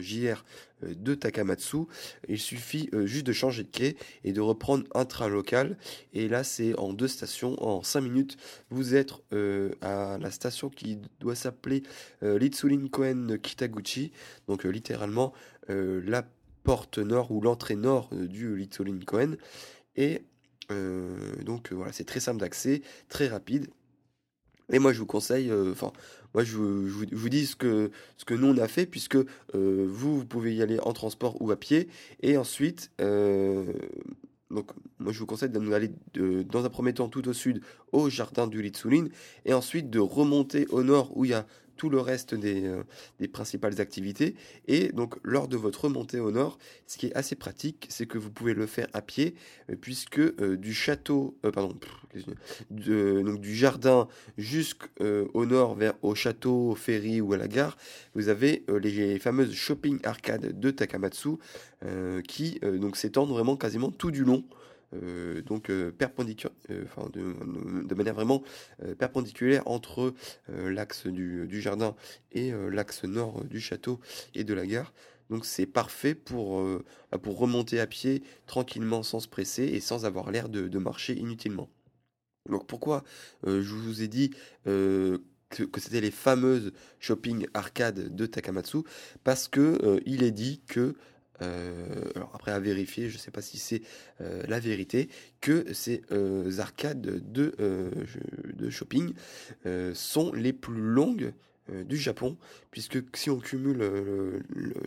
JR 0.00 0.42
de 0.82 1.14
Takamatsu, 1.14 1.84
il 2.28 2.38
suffit 2.38 2.88
juste 3.04 3.26
de 3.26 3.32
changer 3.32 3.64
de 3.64 3.68
quai 3.68 3.96
et 4.24 4.32
de 4.32 4.40
reprendre 4.40 4.84
un 4.94 5.04
train 5.04 5.28
local. 5.28 5.76
Et 6.14 6.28
là, 6.28 6.44
c'est 6.44 6.78
en 6.78 6.94
deux 6.94 7.08
stations, 7.08 7.62
en 7.62 7.82
cinq 7.82 8.00
minutes, 8.00 8.38
vous 8.70 8.94
êtes 8.94 9.12
à 9.82 10.16
la 10.18 10.30
station 10.30 10.70
qui 10.70 10.98
doit 11.18 11.34
s'appeler 11.34 11.82
Litsulin 12.22 12.88
Kohen 12.88 13.38
Kitaguchi, 13.38 14.12
donc 14.48 14.64
littéralement 14.64 15.34
la 15.68 16.24
porte 16.62 16.98
nord 16.98 17.30
ou 17.30 17.40
l'entrée 17.40 17.76
nord 17.76 18.10
euh, 18.12 18.26
du 18.26 18.56
Little 18.56 19.04
Cohen. 19.04 19.36
Et 19.96 20.16
euh, 20.16 20.18
donc 21.44 21.72
euh, 21.72 21.74
voilà, 21.74 21.92
c'est 21.92 22.04
très 22.04 22.20
simple 22.20 22.40
d'accès, 22.40 22.82
très 23.08 23.28
rapide. 23.28 23.68
Et 24.72 24.78
moi, 24.78 24.92
je 24.92 25.00
vous 25.00 25.06
conseille, 25.06 25.52
enfin, 25.52 25.92
moi, 26.32 26.44
je, 26.44 26.56
vous, 26.56 27.28
dis 27.28 27.46
ce 27.46 27.56
que, 27.56 27.90
ce 28.16 28.24
que 28.24 28.34
nous 28.34 28.46
on 28.46 28.56
a 28.58 28.68
fait, 28.68 28.86
puisque 28.86 29.16
vous, 29.52 30.18
vous 30.18 30.24
pouvez 30.24 30.54
y 30.54 30.62
aller 30.62 30.78
en 30.78 30.92
transport 30.92 31.42
ou 31.42 31.50
à 31.50 31.56
pied. 31.56 31.88
Et 32.22 32.36
ensuite, 32.36 32.92
donc, 34.50 34.70
moi, 35.00 35.12
je 35.12 35.18
vous 35.18 35.26
conseille 35.26 35.48
d'aller 35.48 35.90
dans 36.14 36.64
un 36.64 36.68
premier 36.68 36.94
temps 36.94 37.08
tout 37.08 37.26
au 37.26 37.32
sud 37.32 37.62
au 37.90 38.08
jardin 38.10 38.46
du 38.46 38.62
Litsulin, 38.62 39.06
et 39.44 39.54
ensuite 39.54 39.90
de 39.90 39.98
remonter 39.98 40.68
au 40.68 40.84
nord 40.84 41.16
où 41.16 41.24
il 41.24 41.32
y 41.32 41.34
a 41.34 41.46
tout 41.80 41.88
le 41.88 41.98
reste 41.98 42.34
euh, 42.34 42.82
des, 43.18 43.28
principales 43.28 43.80
activités. 43.80 44.34
Et 44.68 44.92
donc, 44.92 45.14
lors 45.22 45.48
de 45.48 45.56
votre 45.56 45.86
remontée 45.86 46.20
au 46.20 46.30
nord, 46.30 46.58
ce 46.86 46.98
qui 46.98 47.06
est 47.06 47.14
assez 47.14 47.36
pratique, 47.36 47.86
c'est 47.88 48.04
que 48.04 48.18
vous 48.18 48.30
pouvez 48.30 48.52
le 48.52 48.66
faire 48.66 48.86
à 48.92 49.00
pied, 49.00 49.34
euh, 49.70 49.76
puisque 49.80 50.18
euh, 50.18 50.58
du 50.58 50.74
château, 50.74 51.38
pardon, 51.42 51.74
donc 52.70 53.40
du 53.40 53.54
jardin 53.54 54.08
jusqu'au 54.36 55.46
nord 55.46 55.74
vers 55.74 55.94
au 56.02 56.14
château, 56.14 56.72
au 56.72 56.74
ferry 56.74 57.22
ou 57.22 57.32
à 57.32 57.38
la 57.38 57.48
gare, 57.48 57.78
vous 58.14 58.28
avez 58.28 58.64
les 58.68 59.18
fameuses 59.18 59.54
shopping 59.54 60.00
arcades 60.04 60.58
de 60.58 60.70
Takamatsu 60.70 61.36
qui 62.26 62.58
donc 62.60 62.96
s'étendent 62.96 63.30
vraiment 63.30 63.56
quasiment 63.56 63.90
tout 63.90 64.10
du 64.10 64.24
long. 64.24 64.44
Euh, 64.94 65.40
donc 65.42 65.70
euh, 65.70 65.92
perpendiculaire, 65.92 66.56
euh, 66.70 66.84
enfin 66.84 67.08
de, 67.12 67.94
manière 67.94 68.14
vraiment 68.14 68.42
perpendiculaire 68.98 69.66
entre 69.66 70.14
l'axe 70.48 71.06
du, 71.06 71.60
jardin 71.60 71.94
et 72.32 72.52
l'axe 72.70 73.04
nord 73.04 73.44
du 73.44 73.60
château 73.60 74.00
et 74.34 74.42
de 74.44 74.54
la 74.54 74.66
gare. 74.66 74.92
Donc 75.28 75.44
c'est 75.44 75.66
parfait 75.66 76.14
pour, 76.14 76.64
pour 77.22 77.38
remonter 77.38 77.78
à 77.78 77.86
pied 77.86 78.22
tranquillement 78.46 79.02
sans 79.02 79.20
se 79.20 79.28
presser 79.28 79.64
et 79.64 79.80
sans 79.80 80.06
avoir 80.06 80.30
l'air 80.30 80.48
de, 80.48 80.78
marcher 80.78 81.14
inutilement. 81.14 81.68
Donc 82.48 82.66
pourquoi 82.66 83.04
je 83.44 83.74
vous 83.74 84.02
ai 84.02 84.08
dit 84.08 84.30
que, 84.64 85.20
c'était 85.76 86.00
les 86.00 86.10
fameuses 86.10 86.72
shopping 87.00 87.46
arcades 87.52 88.14
de 88.14 88.26
Takamatsu? 88.26 88.78
Parce 89.24 89.46
que 89.46 90.00
il 90.06 90.22
est 90.22 90.32
dit 90.32 90.62
que 90.66 90.96
alors 91.40 92.30
après 92.34 92.52
à 92.52 92.58
vérifier, 92.58 93.08
je 93.08 93.14
ne 93.14 93.18
sais 93.18 93.30
pas 93.30 93.42
si 93.42 93.58
c'est 93.58 93.82
euh, 94.20 94.42
la 94.48 94.60
vérité, 94.60 95.08
que 95.40 95.72
ces 95.72 96.02
euh, 96.12 96.58
arcades 96.58 97.00
de, 97.00 97.54
de 98.54 98.70
shopping 98.70 99.14
sont 99.94 100.32
les 100.32 100.52
plus 100.52 100.80
longues 100.80 101.32
du 101.84 101.96
Japon, 101.96 102.36
puisque 102.70 102.98
si 103.14 103.30
on 103.30 103.38
cumule 103.38 103.82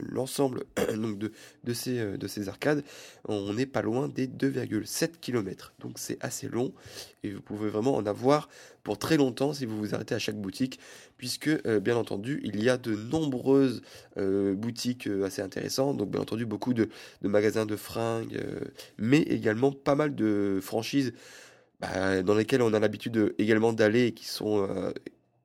l'ensemble 0.09 0.63
donc 0.95 1.17
de, 1.17 1.31
de, 1.63 1.73
ces, 1.73 2.17
de 2.17 2.27
ces 2.27 2.49
arcades, 2.49 2.83
on 3.27 3.53
n'est 3.53 3.65
pas 3.65 3.81
loin 3.81 4.07
des 4.07 4.27
2,7 4.27 5.11
km. 5.21 5.73
Donc 5.79 5.99
c'est 5.99 6.17
assez 6.21 6.47
long 6.47 6.73
et 7.23 7.31
vous 7.31 7.41
pouvez 7.41 7.69
vraiment 7.69 7.95
en 7.95 8.05
avoir 8.05 8.49
pour 8.83 8.97
très 8.97 9.17
longtemps 9.17 9.53
si 9.53 9.65
vous 9.65 9.77
vous 9.77 9.95
arrêtez 9.95 10.15
à 10.15 10.19
chaque 10.19 10.35
boutique, 10.35 10.79
puisque 11.17 11.49
bien 11.79 11.95
entendu 11.95 12.41
il 12.43 12.61
y 12.61 12.69
a 12.69 12.77
de 12.77 12.95
nombreuses 12.95 13.81
boutiques 14.17 15.07
assez 15.23 15.41
intéressantes, 15.41 15.97
donc 15.97 16.11
bien 16.11 16.21
entendu 16.21 16.45
beaucoup 16.45 16.73
de, 16.73 16.89
de 17.21 17.27
magasins 17.27 17.65
de 17.65 17.75
fringues, 17.75 18.39
mais 18.97 19.19
également 19.21 19.71
pas 19.71 19.95
mal 19.95 20.15
de 20.15 20.59
franchises 20.61 21.13
bah, 21.83 22.23
dans 22.23 22.35
lesquelles 22.35 22.61
on 22.61 22.73
a 22.73 22.79
l'habitude 22.79 23.35
également 23.37 23.73
d'aller 23.73 24.07
et 24.07 24.11
qui 24.13 24.25
sont 24.25 24.65
euh, 24.69 24.93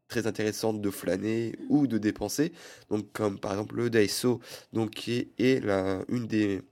très 0.08 0.26
intéressantes 0.26 0.80
de 0.80 0.90
flâner 0.90 1.54
ou 1.68 1.86
de 1.86 1.98
dépenser. 1.98 2.52
Donc 2.90 3.12
comme 3.12 3.38
par 3.38 3.52
exemple 3.52 3.76
le 3.76 3.90
Daiso, 3.90 4.40
donc 4.72 4.90
qui 4.90 5.28
est, 5.38 5.64
la, 5.64 6.04
une 6.08 6.26
des 6.26 6.62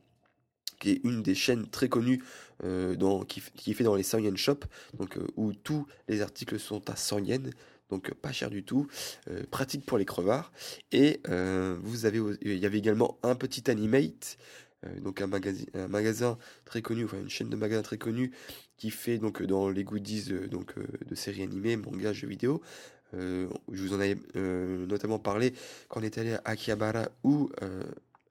qui 0.78 0.90
est 0.90 1.00
une 1.05 1.23
des 1.23 1.35
chaînes 1.35 1.66
très 1.69 1.88
connues 1.88 2.23
euh, 2.62 2.97
dans, 2.97 3.25
qui, 3.25 3.43
qui, 3.55 3.73
fait 3.73 3.85
dans 3.85 3.95
les 3.95 4.02
100 4.02 4.19
yen 4.19 4.37
shop, 4.37 4.61
donc 4.99 5.16
euh, 5.16 5.26
où 5.37 5.55
tous 5.55 5.87
les 6.09 6.21
articles 6.21 6.59
sont 6.59 6.90
à 6.90 6.97
100 6.97 7.21
yens, 7.21 7.50
donc 7.88 8.12
pas 8.14 8.33
cher 8.33 8.50
du 8.50 8.64
tout, 8.64 8.88
pratique 9.50 9.87
pour 9.87 9.97
les 9.97 10.05
crevards. 10.05 10.52
Et 10.90 11.21
vous 11.83 12.05
avez, 12.05 12.21
il 12.43 12.59
y 12.59 12.66
avait 12.66 12.78
également 12.78 13.16
un 13.23 13.37
petit 13.37 13.71
animate 13.71 14.38
euh, 14.85 15.00
donc 15.00 15.21
un, 15.21 15.31
un, 15.75 15.88
magasin 15.88 16.38
très 16.64 16.83
connu, 16.83 17.05
enfin 17.05 17.19
une 17.19 17.31
chaîne 17.31 17.49
de 17.49 17.57
magasins 17.57 17.83
très 17.83 17.99
connue 17.99 18.33
qui 18.76 18.90
fait 18.90 19.19
donc 19.19 19.43
dans 19.43 19.71
les 19.71 19.85
goodies 19.85 20.26
euh, 20.31 20.49
donc, 20.49 20.75
euh, 20.76 20.87
de 21.07 21.14
séries 21.14 21.43
animées, 21.43 21.76
mangas, 21.76 22.12
jeux 22.12 22.28
vidéo. 22.28 22.61
Je 23.12 23.48
vous 23.68 23.94
en 23.94 24.00
avais 24.00 24.16
notamment 24.34 25.18
parlé 25.18 25.52
quand 25.88 26.00
on 26.00 26.02
est 26.02 26.18
allé 26.18 26.34
à 26.34 26.42
Akihabara 26.44 27.08
ou 27.25 27.50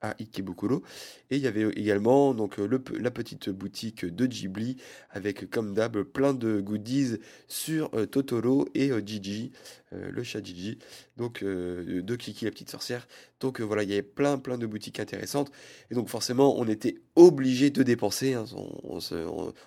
à 0.05 0.15
Ikebukuro. 0.19 0.83
Et 1.31 1.37
il 1.37 1.41
y 1.41 1.47
avait 1.47 1.67
également 1.71 2.33
donc 2.33 2.57
la 2.57 3.11
petite 3.11 3.49
boutique 3.49 4.05
de 4.05 4.25
Ghibli 4.25 4.77
avec 5.09 5.49
comme 5.49 5.73
d'hab 5.73 6.01
plein 6.03 6.33
de 6.33 6.61
goodies 6.61 7.17
sur 7.47 7.89
euh, 7.93 8.05
Totoro 8.05 8.67
et 8.75 8.91
euh, 8.91 9.01
Gigi, 9.03 9.51
euh, 9.93 10.11
le 10.11 10.23
chat 10.23 10.43
Gigi, 10.43 10.77
donc 11.17 11.43
de 11.43 12.15
Kiki 12.15 12.45
la 12.45 12.51
petite 12.51 12.69
sorcière. 12.69 13.07
Donc 13.39 13.61
voilà, 13.61 13.83
il 13.83 13.89
y 13.89 13.93
avait 13.93 14.01
plein 14.01 14.37
plein 14.37 14.57
de 14.57 14.65
boutiques 14.65 14.99
intéressantes 14.99 15.51
et 15.91 15.95
donc 15.95 16.09
forcément 16.09 16.57
on 16.57 16.67
était 16.67 16.95
obligé 17.15 17.69
de 17.69 17.83
dépenser. 17.83 18.33
Hein. 18.33 18.45
on, 18.53 18.99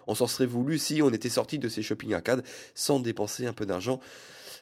on 0.07 0.15
s'en 0.15 0.27
serait 0.27 0.47
voulu 0.47 0.79
si 0.79 1.03
on 1.03 1.11
était 1.11 1.29
sorti 1.29 1.59
de 1.59 1.69
ces 1.69 1.83
shopping 1.83 2.15
arcades 2.15 2.45
sans 2.75 3.01
dépenser 3.01 3.47
un 3.47 3.53
peu 3.53 3.67
d'argent. 3.67 4.01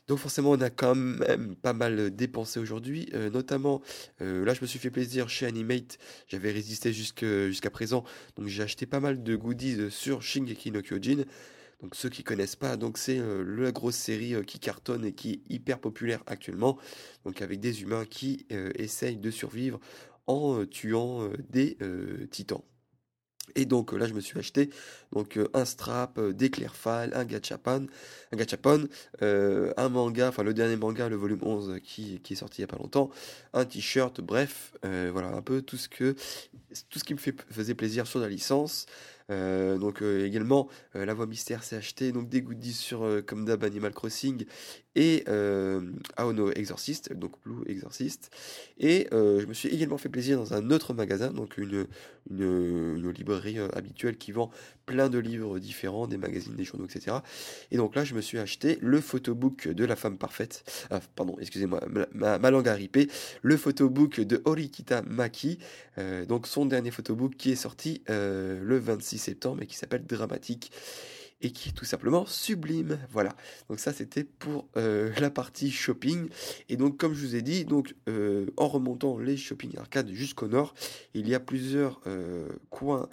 Donc 0.08 0.18
forcément, 0.18 0.50
on 0.50 0.60
a 0.60 0.70
quand 0.70 0.94
même 0.94 1.56
pas 1.56 1.72
mal 1.72 2.14
dépensé 2.14 2.60
aujourd'hui. 2.60 3.08
Euh, 3.14 3.28
notamment, 3.30 3.82
euh, 4.20 4.44
là, 4.44 4.54
je 4.54 4.60
me 4.60 4.66
suis 4.66 4.78
fait 4.78 4.90
plaisir 4.90 5.28
chez 5.28 5.46
Animate. 5.46 5.98
J'avais 6.28 6.52
résisté 6.52 6.92
jusqu'à 6.92 7.70
présent. 7.70 8.04
Donc 8.36 8.46
j'ai 8.46 8.62
acheté 8.62 8.86
pas 8.86 9.00
mal 9.00 9.22
de 9.22 9.36
goodies 9.36 9.90
sur 9.90 10.22
Shingeki 10.22 10.70
no 10.70 10.80
Kyojin. 10.80 11.24
Donc 11.82 11.94
ceux 11.94 12.08
qui 12.08 12.24
connaissent 12.24 12.56
pas, 12.56 12.78
donc 12.78 12.96
c'est 12.96 13.18
euh, 13.18 13.44
la 13.44 13.70
grosse 13.70 13.96
série 13.96 14.34
qui 14.46 14.58
cartonne 14.58 15.04
et 15.04 15.12
qui 15.12 15.32
est 15.32 15.54
hyper 15.54 15.78
populaire 15.78 16.22
actuellement. 16.26 16.78
Donc 17.24 17.42
avec 17.42 17.60
des 17.60 17.82
humains 17.82 18.06
qui 18.06 18.46
essayent 18.50 19.18
de 19.18 19.30
survivre 19.30 19.78
en 20.26 20.64
tuant 20.64 21.28
des 21.50 21.76
titans. 22.30 22.62
Et 23.56 23.64
donc 23.64 23.92
là, 23.92 24.06
je 24.06 24.14
me 24.14 24.20
suis 24.20 24.38
acheté 24.38 24.70
donc 25.12 25.38
un 25.54 25.64
strap, 25.64 26.20
des 26.20 26.50
clairfals, 26.50 27.12
un 27.14 27.24
gachapon, 27.24 27.86
un 28.32 28.86
un 29.76 29.88
manga, 29.88 30.28
enfin 30.28 30.42
le 30.42 30.54
dernier 30.54 30.76
manga, 30.76 31.08
le 31.08 31.16
volume 31.16 31.40
11 31.42 31.80
qui, 31.82 32.20
est 32.28 32.34
sorti 32.34 32.58
il 32.58 32.60
y 32.62 32.64
a 32.64 32.68
pas 32.68 32.76
longtemps, 32.76 33.10
un 33.54 33.64
t-shirt, 33.64 34.20
bref, 34.20 34.72
voilà 34.82 35.28
un 35.28 35.42
peu 35.42 35.62
tout 35.62 35.76
ce 35.76 35.88
qui 35.88 37.14
me 37.14 37.18
faisait 37.18 37.74
plaisir 37.74 38.06
sur 38.06 38.20
la 38.20 38.28
licence. 38.28 38.86
Euh, 39.30 39.76
donc 39.78 40.02
euh, 40.02 40.24
également, 40.24 40.68
euh, 40.94 41.04
la 41.04 41.14
voix 41.14 41.26
mystère 41.26 41.64
s'est 41.64 41.76
acheté 41.76 42.12
donc 42.12 42.28
des 42.28 42.42
goodies 42.42 42.72
sur 42.72 43.06
comme 43.26 43.44
d'hab 43.44 43.64
Animal 43.64 43.92
Crossing 43.92 44.44
et 44.94 45.24
Aono 46.16 46.50
Exorcist, 46.52 47.12
donc 47.12 47.32
Blue 47.44 47.62
Exorcist. 47.66 48.30
Et 48.78 49.08
je 49.12 49.44
me 49.44 49.52
suis 49.52 49.68
également 49.68 49.98
fait 49.98 50.08
plaisir 50.08 50.38
dans 50.38 50.54
un 50.54 50.70
autre 50.70 50.94
magasin, 50.94 51.32
donc 51.32 51.58
une, 51.58 51.86
une, 52.30 53.10
librairie 53.10 53.58
habituelle 53.58 54.16
qui 54.16 54.32
vend 54.32 54.50
plein 54.86 55.10
de 55.10 55.18
livres 55.18 55.58
différents, 55.58 56.06
des 56.06 56.16
magazines, 56.16 56.54
des 56.54 56.64
journaux, 56.64 56.86
etc. 56.86 57.18
Et 57.70 57.76
donc 57.76 57.94
là, 57.94 58.04
je 58.04 58.14
me 58.14 58.22
suis 58.22 58.38
acheté 58.38 58.78
le 58.80 59.02
photobook 59.02 59.68
de 59.68 59.84
la 59.84 59.96
femme 59.96 60.16
parfaite. 60.16 60.64
Pardon, 61.14 61.36
excusez-moi, 61.38 61.80
ma, 62.14 62.38
ma, 62.38 62.50
langue 62.50 62.68
a 62.68 62.74
ripé. 62.74 63.10
Le 63.42 63.58
photobook 63.58 64.20
de 64.20 64.40
Horikita 64.46 65.02
Maki, 65.02 65.58
donc 66.26 66.46
son 66.46 66.64
dernier 66.64 66.90
photobook 66.90 67.36
qui 67.36 67.52
est 67.52 67.56
sorti 67.56 68.02
le 68.08 68.78
26 68.78 69.15
septembre 69.18 69.62
et 69.62 69.66
qui 69.66 69.76
s'appelle 69.76 70.04
Dramatique 70.04 70.70
et 71.42 71.50
qui 71.50 71.70
est 71.70 71.72
tout 71.72 71.84
simplement 71.84 72.26
sublime. 72.26 72.98
Voilà. 73.10 73.34
Donc 73.68 73.78
ça 73.78 73.92
c'était 73.92 74.24
pour 74.24 74.68
euh, 74.76 75.12
la 75.18 75.30
partie 75.30 75.70
shopping. 75.70 76.28
Et 76.68 76.76
donc 76.76 76.96
comme 76.96 77.14
je 77.14 77.26
vous 77.26 77.36
ai 77.36 77.42
dit, 77.42 77.64
donc 77.64 77.94
euh, 78.08 78.46
en 78.56 78.68
remontant 78.68 79.18
les 79.18 79.36
shopping 79.36 79.76
arcades 79.76 80.10
jusqu'au 80.10 80.48
nord, 80.48 80.74
il 81.14 81.28
y 81.28 81.34
a 81.34 81.40
plusieurs 81.40 82.00
euh, 82.06 82.48
coins 82.70 83.08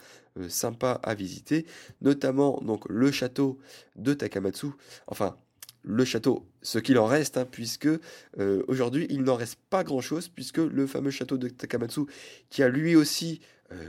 sympas 0.47 0.93
à 1.03 1.13
visiter, 1.13 1.67
notamment 2.01 2.59
donc 2.61 2.89
le 2.89 3.11
château 3.11 3.59
de 3.95 4.13
Takamatsu. 4.13 4.67
Enfin 5.07 5.37
le 5.85 6.05
château, 6.05 6.47
ce 6.61 6.79
qu'il 6.79 6.97
en 6.97 7.05
reste, 7.05 7.35
hein, 7.37 7.45
puisque 7.45 7.89
aujourd'hui 8.69 9.05
il 9.09 9.21
n'en 9.23 9.35
reste 9.35 9.59
pas 9.69 9.83
grand 9.83 9.99
chose, 9.99 10.29
puisque 10.29 10.59
le 10.59 10.87
fameux 10.87 11.11
château 11.11 11.37
de 11.37 11.49
Takamatsu, 11.49 12.05
qui 12.49 12.63
a 12.63 12.69
lui 12.69 12.95
aussi 12.95 13.41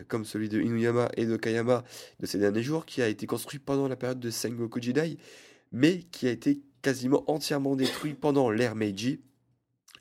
comme 0.09 0.25
celui 0.25 0.49
de 0.49 0.61
Inuyama 0.61 1.11
et 1.17 1.27
de 1.27 1.37
Kayama 1.37 1.85
de 2.21 2.27
ces 2.27 2.39
derniers 2.39 2.63
jours, 2.63 2.87
qui 2.87 3.03
a 3.03 3.09
été 3.09 3.27
construit 3.27 3.59
pendant 3.59 3.89
la 3.89 3.97
période 3.97 4.21
de 4.21 4.31
Sengoku 4.31 4.81
Jidai, 4.81 5.17
mais 5.73 6.01
qui 6.11 6.27
a 6.29 6.31
été 6.31 6.63
quasiment 6.83 7.25
entièrement 7.31 7.77
détruit 7.77 8.15
pendant 8.15 8.51
l'ère 8.51 8.75
Meiji. 8.75 9.21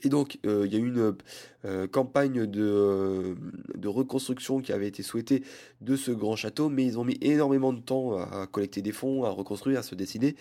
Et 0.06 0.10
donc, 0.10 0.38
euh, 0.46 0.63
il 0.65 0.74
y 0.74 0.76
a 0.76 0.80
eu 0.80 0.88
une 0.88 1.15
euh, 1.63 1.88
campagne 1.88 2.46
de, 2.46 3.36
de, 3.76 3.88
reconstruction 3.88 4.60
qui 4.60 4.74
avait 4.74 4.88
été 4.88 5.02
souhaitée 5.02 5.43
de 5.80 5.96
ce 5.96 6.12
grand 6.12 6.36
château, 6.36 6.67
mais 6.67 6.86
ils 6.86 7.00
ont 7.00 7.06
mis 7.06 7.17
énormément 7.22 7.72
de 7.72 7.80
temps 7.80 8.17
à, 8.17 8.46
collecter 8.48 8.82
des 8.82 8.91
fonds, 8.91 9.24
à 9.24 9.30
reconstruire, 9.30 9.80
à 9.80 9.84
se 9.84 9.96
décider, 9.96 10.36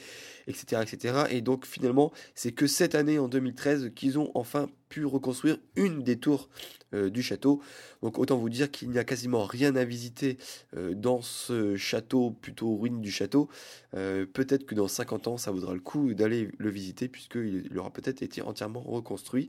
etc. 0.46 0.83
etc. 0.83 1.24
Et 1.31 1.40
donc, 1.40 1.66
finalement, 1.66 2.12
c'est 2.35 2.52
que 2.52 2.66
cette 2.66 2.94
année, 2.94 3.18
en 3.18 3.28
2013, 3.28 3.92
qu'ils 3.94 4.18
ont 4.18 4.31
enfin 4.35 4.68
pu 4.92 5.07
reconstruire 5.07 5.57
une 5.74 6.02
des 6.02 6.18
tours 6.18 6.50
euh, 6.94 7.09
du 7.09 7.22
château. 7.22 7.62
Donc 8.02 8.18
autant 8.18 8.37
vous 8.37 8.50
dire 8.50 8.70
qu'il 8.70 8.90
n'y 8.90 8.98
a 8.98 9.05
quasiment 9.05 9.44
rien 9.44 9.74
à 9.74 9.85
visiter 9.85 10.37
euh, 10.76 10.92
dans 10.94 11.22
ce 11.22 11.76
château, 11.76 12.31
plutôt 12.31 12.76
ruine 12.76 13.00
du 13.00 13.11
château. 13.11 13.48
Euh, 13.94 14.26
peut-être 14.26 14.66
que 14.66 14.74
dans 14.74 14.88
50 14.88 15.28
ans, 15.28 15.37
ça 15.38 15.50
vaudra 15.50 15.72
le 15.72 15.81
coup 15.81 16.12
d'aller 16.12 16.50
le 16.59 16.68
visiter 16.68 17.09
puisqu'il 17.09 17.72
aura 17.78 17.90
peut-être 17.90 18.20
été 18.20 18.42
entièrement 18.42 18.83
reconstruit. 18.83 19.48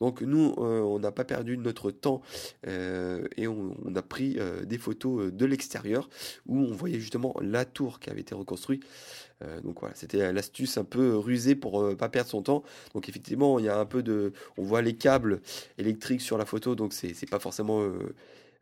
Donc 0.00 0.20
nous, 0.20 0.52
on 0.58 0.98
n'a 0.98 1.12
pas 1.12 1.24
perdu 1.24 1.56
notre 1.56 1.90
temps 1.90 2.20
et 2.66 3.48
on, 3.48 3.74
on, 3.84 3.94
a 3.94 4.02
pris 4.02 4.36
des 4.66 4.78
photos 4.78 5.32
de 5.32 5.46
l'extérieur 5.46 6.10
où 6.46 6.58
on 6.58 6.72
voyait 6.72 7.00
justement 7.00 7.34
la 7.40 7.64
tour 7.64 8.00
qui 8.00 8.10
avait 8.10 8.20
été 8.20 8.34
reconstruite. 8.34 8.84
Euh, 9.42 9.60
donc 9.60 9.80
voilà, 9.80 9.94
c'était 9.94 10.32
l'astuce 10.32 10.78
un 10.78 10.84
peu 10.84 11.16
rusée 11.16 11.54
pour 11.54 11.82
euh, 11.82 11.96
pas 11.96 12.08
perdre 12.08 12.30
son 12.30 12.42
temps. 12.42 12.62
Donc 12.94 13.08
effectivement, 13.08 13.58
il 13.58 13.64
y 13.64 13.68
a 13.68 13.78
un 13.78 13.86
peu 13.86 14.02
de, 14.02 14.32
on 14.56 14.62
voit 14.62 14.82
les 14.82 14.94
câbles 14.94 15.40
électriques 15.78 16.20
sur 16.20 16.38
la 16.38 16.44
photo, 16.44 16.74
donc 16.74 16.92
c'est 16.92 17.28
pas 17.28 17.38
forcément 17.38 17.82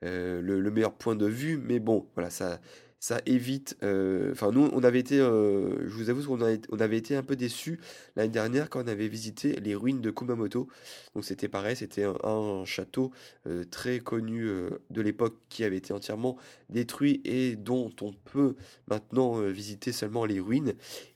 euh, 0.03 0.41
le, 0.41 0.71
meilleur 0.71 0.93
point 0.93 1.17
de 1.17 1.27
vue, 1.27 1.59
mais 1.59 1.79
bon, 1.79 2.07
voilà, 2.15 2.31
ça, 2.31 2.61
ça 3.01 3.23
évite. 3.25 3.77
Euh, 3.83 4.33
enfin, 4.33 4.53
nous, 4.53 4.69
on 4.73 4.85
avait 4.85 5.01
été, 5.01 5.19
euh, 5.19 5.89
je 5.89 5.95
vous 5.95 6.11
avoue 6.11 6.21
on 6.31 6.81
avait 6.81 6.99
été 6.99 7.17
un 7.17 7.23
peu 7.23 7.35
déçus 7.35 7.81
l'année 8.15 8.29
dernière 8.31 8.69
quand 8.69 8.85
on 8.85 8.87
avait 8.87 9.09
visité 9.09 9.55
les 9.55 9.75
ruines 9.75 10.03
de 10.03 10.11
Kumamoto. 10.11 10.69
Donc, 11.15 11.25
c'était 11.25 11.49
pareil, 11.49 11.77
c'était 11.77 12.05
un, 12.05 12.65
château 12.67 13.11
euh, 13.47 13.65
très 13.65 14.01
connu 14.01 14.47
de 14.91 15.01
l'époque 15.01 15.37
qui 15.49 15.65
avait 15.65 15.79
été 15.79 15.95
entièrement 15.95 16.37
détruit 16.69 17.23
et 17.25 17.57
dont 17.57 17.91
on 18.03 18.13
peut 18.13 18.55
maintenant 18.87 19.41
visiter 19.41 19.93
seulement 19.93 20.27
les 20.27 20.39
ruines. 20.39 20.75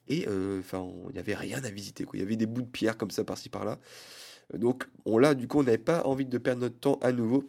Et 0.08 0.26
enfin, 0.58 0.90
il 1.10 1.12
n'y 1.12 1.18
avait 1.18 1.34
rien 1.34 1.62
à 1.64 1.70
visiter. 1.70 2.06
Il 2.14 2.20
y 2.20 2.22
avait 2.22 2.36
des 2.36 2.46
bouts 2.46 2.62
de 2.62 2.66
pierre 2.66 2.96
comme 2.96 3.10
ça 3.10 3.24
par-ci 3.24 3.50
par-là. 3.50 3.78
Donc, 4.54 4.88
on 5.04 5.18
là, 5.18 5.34
du 5.34 5.48
coup, 5.48 5.58
on 5.58 5.62
n'avait 5.62 5.78
pas 5.78 6.02
envie 6.04 6.26
de 6.26 6.38
perdre 6.38 6.62
notre 6.62 6.78
temps 6.78 6.98
à 7.02 7.12
nouveau. 7.12 7.44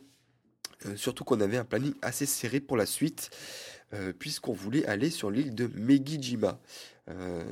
Surtout 0.96 1.24
qu'on 1.24 1.42
avait 1.42 1.58
un 1.58 1.66
planning 1.66 1.94
assez 2.02 2.26
serré 2.26 2.60
pour 2.60 2.78
la 2.78 2.86
suite. 2.86 3.30
Euh, 3.94 4.14
puisqu'on 4.18 4.54
voulait 4.54 4.86
aller 4.88 5.10
sur 5.12 5.30
l'île 5.30 5.54
de 5.54 5.70
Megijima. 5.76 6.60
Euh, 7.10 7.44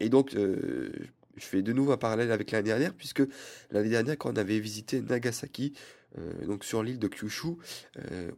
et, 0.00 0.08
donc, 0.08 0.34
euh, 0.34 0.90
je 1.36 1.44
fais 1.44 1.62
de 1.62 1.72
nouveau 1.72 1.92
un 1.92 1.96
parallèle 1.96 2.32
avec 2.32 2.50
l'année 2.50 2.68
dernière, 2.68 2.92
puisque 2.92 3.22
l'année 3.70 3.88
dernière, 3.88 4.18
quand 4.18 4.32
on 4.32 4.36
avait 4.36 4.58
visité 4.58 5.00
Nagasaki, 5.00 5.72
donc 6.46 6.62
sur 6.62 6.84
l'île 6.84 7.00
de 7.00 7.08
Kyushu, 7.08 7.56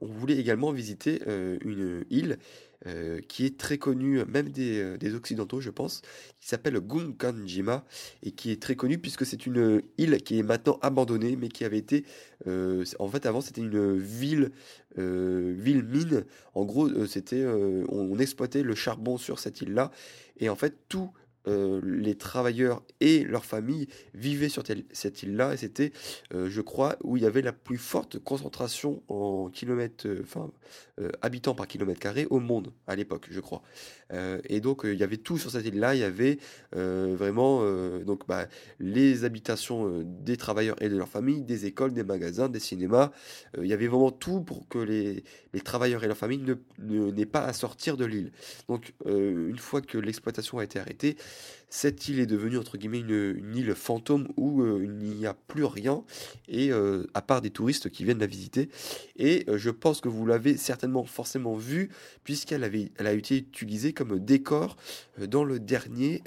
on 0.00 0.07
voulait 0.07 0.38
également 0.38 0.72
visiter 0.72 1.20
une 1.26 2.07
île 2.09 2.38
euh, 2.87 3.20
qui 3.29 3.44
est 3.44 3.59
très 3.59 3.79
connu, 3.79 4.25
même 4.25 4.49
des, 4.49 4.96
des 4.99 5.14
Occidentaux, 5.14 5.61
je 5.61 5.70
pense, 5.70 6.03
qui 6.40 6.49
s'appelle 6.49 6.79
Gunkanjima, 6.81 7.85
et 8.22 8.31
qui 8.31 8.51
est 8.51 8.62
très 8.62 8.77
connu 8.77 8.99
puisque 8.99 9.27
c'est 9.27 9.46
une 9.46 9.83
île 9.99 10.16
qui 10.22 10.38
est 10.38 10.42
maintenant 10.42 10.79
abandonnée, 10.83 11.37
mais 11.37 11.49
qui 11.49 11.64
avait 11.64 11.79
été, 11.79 12.05
en 12.46 13.09
fait, 13.09 13.27
avant, 13.27 13.40
c'était 13.40 13.61
une 13.61 13.99
ville, 13.99 14.53
ville 14.96 15.83
mine. 15.83 16.25
En 16.55 16.64
gros, 16.64 17.07
c'était, 17.07 17.44
on, 17.44 18.12
on 18.12 18.18
exploitait 18.18 18.62
le 18.62 18.75
charbon 18.75 19.18
sur 19.18 19.38
cette 19.38 19.61
île-là, 19.61 19.90
et 20.38 20.49
en 20.49 20.57
fait, 20.57 20.75
tout 20.88 21.11
euh, 21.48 21.80
les 21.85 22.16
travailleurs 22.16 22.82
et 23.00 23.22
leurs 23.22 23.44
familles 23.44 23.87
vivaient 24.14 24.48
sur 24.48 24.64
cette 24.92 25.22
île-là 25.22 25.54
et 25.54 25.56
c'était, 25.56 25.92
euh, 26.35 26.48
je 26.50 26.61
crois, 26.61 26.96
où 27.04 27.16
il 27.16 27.22
y 27.22 27.26
avait 27.26 27.42
la 27.42 27.52
plus 27.52 27.78
forte 27.78 28.18
concentration 28.18 29.02
en 29.09 29.48
kilomètres, 29.48 30.09
euh, 30.09 30.22
enfin, 30.24 30.50
habitants 31.22 31.54
par 31.54 31.68
kilomètre 31.68 32.00
carré 32.00 32.26
au 32.30 32.40
monde 32.40 32.72
à 32.87 32.96
l'époque, 32.96 33.26
je 33.30 33.38
crois. 33.40 33.62
et 34.48 34.61
donc 34.61 34.82
il 34.85 34.94
y 34.94 35.02
avait 35.02 35.18
tout 35.18 35.37
sur 35.37 35.50
cette 35.50 35.66
île-là. 35.66 35.94
Il 35.94 36.00
y 36.00 36.04
avait 36.04 36.38
vraiment 36.72 37.62
donc 38.00 38.26
bah, 38.26 38.46
les 38.80 39.24
habitations 39.24 40.02
des 40.04 40.38
travailleurs 40.38 40.80
et 40.80 40.88
de 40.88 40.96
leurs 40.96 41.11
familles, 41.11 41.42
des 41.42 41.66
écoles, 41.66 41.92
des 41.92 42.02
magasins, 42.02 42.48
des 42.48 42.61
cinémas. 42.61 43.11
il 43.59 43.66
y 43.66 43.74
avait 43.74 43.88
vraiment 43.88 44.11
tout 44.11 44.40
pour 44.40 44.66
que 44.68 44.78
les, 44.78 45.22
travailleurs 45.62 46.02
et 46.02 46.06
leurs 46.06 46.16
familles 46.16 46.56
ne, 46.78 47.11
n'aient 47.11 47.26
pas 47.26 47.44
à 47.44 47.52
sortir 47.52 47.98
de 47.98 48.06
l'île. 48.06 48.32
Donc 48.68 48.94
une 49.04 49.59
fois 49.59 49.82
que 49.82 49.98
l'exploitation 49.98 50.59
a 50.59 50.64
été 50.64 50.78
arrêtée, 50.78 51.16
cette 51.68 52.09
île 52.09 52.20
est 52.20 52.27
devenue 52.27 52.59
entre 52.59 52.79
guillemets 52.79 53.01
une, 53.01 53.55
île 53.55 53.75
fantôme 53.75 54.29
où 54.37 54.62
euh, 54.62 54.81
il 54.83 55.16
n'y 55.16 55.27
a 55.27 55.35
plus 55.35 55.64
rien 55.64 56.05
et 56.49 56.70
euh, 56.72 57.07
à 57.14 57.22
part 57.22 57.42
des 57.42 57.51
touristes 57.51 57.90
qui 57.90 58.05
viennent 58.05 58.18
la 58.18 58.27
visiter. 58.27 58.70
Et 59.16 59.44
euh, 59.49 59.59
je 59.59 59.70
pense 59.70 60.01
que 60.01 60.09
vous 60.09 60.25
l'avez 60.27 60.57
certainement 60.57 61.05
forcément 61.05 61.55
vu 61.55 61.90
puisqu'elle 62.25 62.64
avait 62.64 62.92
a 62.99 63.12
été 63.12 63.38
utilisée 63.38 63.92
comme 63.92 64.18
décor 64.18 64.77
dans 65.29 65.44
le 65.44 65.59
dernier 65.59 66.22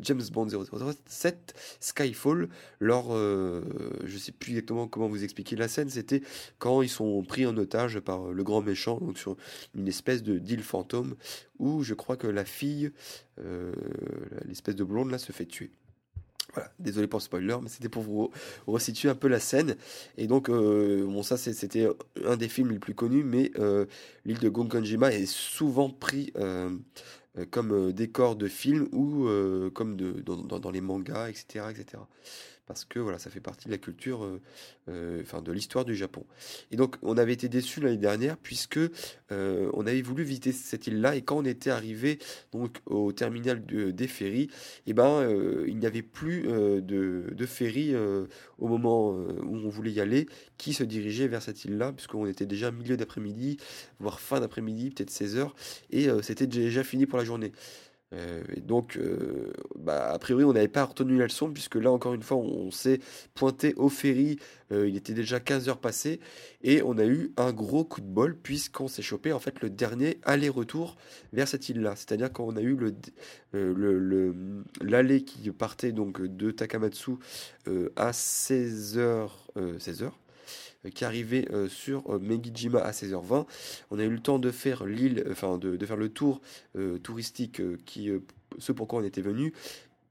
James 0.00 0.22
Bond 0.32 0.48
007 0.48 1.54
Skyfall. 1.80 2.48
Lors 2.80 3.14
je 3.14 4.18
sais 4.18 4.32
plus 4.32 4.52
exactement 4.52 4.86
comment 4.86 5.08
vous 5.08 5.24
expliquer 5.24 5.56
la 5.56 5.68
scène 5.68 5.88
c'était 5.88 6.22
quand 6.58 6.82
ils 6.82 6.88
sont 6.88 7.22
pris 7.22 7.46
en 7.46 7.56
otage 7.56 8.00
par 8.00 8.32
le 8.32 8.42
grand 8.44 8.62
méchant 8.62 8.98
donc 8.98 9.18
sur 9.18 9.36
une 9.74 9.88
espèce 9.88 10.22
de 10.22 10.38
d'île 10.38 10.62
fantôme 10.62 11.14
où 11.62 11.82
je 11.82 11.94
crois 11.94 12.16
que 12.16 12.26
la 12.26 12.44
fille 12.44 12.90
euh, 13.38 13.72
l'espèce 14.44 14.74
de 14.74 14.84
blonde 14.84 15.10
là 15.10 15.18
se 15.18 15.32
fait 15.32 15.46
tuer. 15.46 15.70
Voilà, 16.54 16.70
désolé 16.78 17.06
pour 17.06 17.18
le 17.18 17.22
spoiler, 17.22 17.56
mais 17.62 17.70
c'était 17.70 17.88
pour 17.88 18.02
vous 18.02 18.30
resituer 18.66 19.08
un 19.08 19.14
peu 19.14 19.28
la 19.28 19.40
scène. 19.40 19.76
Et 20.18 20.26
donc, 20.26 20.50
euh, 20.50 21.06
bon, 21.06 21.22
ça 21.22 21.38
c'était 21.38 21.88
un 22.26 22.36
des 22.36 22.48
films 22.48 22.72
les 22.72 22.78
plus 22.78 22.94
connus, 22.94 23.24
mais 23.24 23.52
euh, 23.58 23.86
l'île 24.26 24.40
de 24.40 24.50
Gonkonjima 24.50 25.12
est 25.12 25.24
souvent 25.24 25.88
pris 25.88 26.32
comme 27.50 27.92
décor 27.92 28.36
de 28.36 28.46
film 28.46 28.88
ou 28.92 29.26
comme 29.72 29.96
dans, 29.96 30.58
dans, 30.58 30.70
les 30.70 30.82
mangas, 30.82 31.30
etc., 31.30 31.64
etc 31.70 32.02
parce 32.72 32.86
que 32.86 32.98
voilà, 32.98 33.18
ça 33.18 33.28
fait 33.28 33.40
partie 33.40 33.66
de 33.66 33.70
la 33.70 33.76
culture, 33.76 34.24
euh, 34.24 34.40
euh, 34.88 35.20
enfin 35.20 35.42
de 35.42 35.52
l'histoire 35.52 35.84
du 35.84 35.94
Japon. 35.94 36.24
Et 36.70 36.76
donc, 36.76 36.96
on 37.02 37.18
avait 37.18 37.34
été 37.34 37.50
déçus 37.50 37.80
l'année 37.80 37.98
dernière 37.98 38.38
puisque 38.38 38.78
euh, 39.30 39.70
on 39.74 39.86
avait 39.86 40.00
voulu 40.00 40.24
visiter 40.24 40.52
cette 40.52 40.86
île-là 40.86 41.14
et 41.14 41.20
quand 41.20 41.36
on 41.36 41.44
était 41.44 41.68
arrivé 41.68 42.18
donc 42.50 42.78
au 42.86 43.12
terminal 43.12 43.62
des 43.62 44.06
ferries, 44.06 44.48
eh 44.86 44.94
ben 44.94 45.28
il 45.66 45.76
n'y 45.76 45.86
avait 45.86 46.00
plus 46.00 46.44
de, 46.44 47.26
de 47.30 47.46
ferry 47.46 47.94
au 48.58 48.68
moment 48.68 49.10
où 49.10 49.56
on 49.56 49.68
voulait 49.68 49.92
y 49.92 50.00
aller 50.00 50.26
qui 50.56 50.72
se 50.72 50.82
dirigeait 50.82 51.28
vers 51.28 51.42
cette 51.42 51.64
île-là 51.66 51.92
puisqu'on 51.92 52.26
était 52.26 52.46
déjà 52.46 52.70
milieu 52.70 52.96
d'après-midi, 52.96 53.58
voire 54.00 54.18
fin 54.18 54.40
d'après-midi, 54.40 54.90
peut-être 54.90 55.10
16 55.10 55.36
heures, 55.36 55.54
et 55.90 56.08
c'était 56.22 56.46
déjà 56.46 56.82
fini 56.84 57.04
pour 57.04 57.18
la 57.18 57.24
journée. 57.24 57.52
Euh, 58.12 58.42
et 58.54 58.60
donc, 58.60 58.96
euh, 58.96 59.52
bah, 59.78 60.12
a 60.12 60.18
priori, 60.18 60.44
on 60.44 60.52
n'avait 60.52 60.68
pas 60.68 60.84
retenu 60.84 61.18
la 61.18 61.24
leçon, 61.24 61.50
puisque 61.50 61.76
là, 61.76 61.90
encore 61.90 62.14
une 62.14 62.22
fois, 62.22 62.36
on, 62.36 62.70
s'est 62.70 63.00
pointé 63.34 63.74
au 63.76 63.88
ferry, 63.88 64.38
euh, 64.70 64.88
il 64.88 64.96
était 64.96 65.14
déjà 65.14 65.40
15 65.40 65.68
heures 65.68 65.80
passées, 65.80 66.20
et 66.62 66.82
on 66.82 66.98
a 66.98 67.04
eu 67.04 67.32
un 67.36 67.52
gros 67.52 67.84
coup 67.84 68.00
de 68.00 68.06
bol, 68.06 68.36
puisqu'on 68.36 68.88
s'est 68.88 69.02
chopé, 69.02 69.32
en 69.32 69.38
fait, 69.38 69.60
le 69.60 69.70
dernier 69.70 70.18
aller-retour 70.24 70.96
vers 71.32 71.48
cette 71.48 71.68
île-là. 71.68 71.96
C'est-à-dire 71.96 72.32
qu'on 72.32 72.56
a 72.56 72.60
eu 72.60 72.76
le, 73.52 74.34
l'allée 74.80 75.24
qui 75.24 75.50
partait 75.50 75.92
donc 75.92 76.22
de 76.22 76.50
Takamatsu 76.50 77.12
à 77.96 78.12
16 78.12 78.98
heures, 78.98 79.46
16 79.78 80.02
heures, 80.02 80.18
euh, 80.18 80.21
qui 80.90 81.04
arrivait 81.04 81.46
euh, 81.52 81.68
sur 81.68 82.10
euh, 82.10 82.18
Megijima 82.18 82.80
à 82.80 82.90
16h20. 82.90 83.46
On 83.90 83.98
a 83.98 84.04
eu 84.04 84.10
le 84.10 84.20
temps 84.20 84.38
de 84.38 84.50
faire 84.50 84.84
l'île, 84.84 85.24
enfin 85.30 85.58
de, 85.58 85.84
faire 85.84 85.96
le 85.96 86.08
tour 86.08 86.40
touristique 87.02 87.60
qui 87.84 88.10
ce 88.58 88.72
pourquoi 88.72 89.00
on 89.00 89.04
était 89.04 89.20
venu 89.20 89.52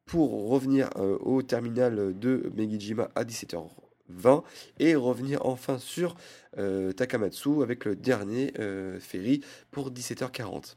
pour 0.06 0.50
revenir 0.50 0.90
au 0.98 1.42
terminal 1.42 2.18
de 2.18 2.52
Megijima 2.56 3.10
à 3.16 3.24
17h20 3.24 4.44
et 4.80 4.96
revenir 4.96 5.46
enfin 5.46 5.78
sur 5.78 6.16
Takamatsu 6.58 7.62
avec 7.62 7.86
le 7.86 7.96
dernier 7.96 8.54
ferry 9.00 9.42
pour 9.72 9.92
17h40. 9.92 10.76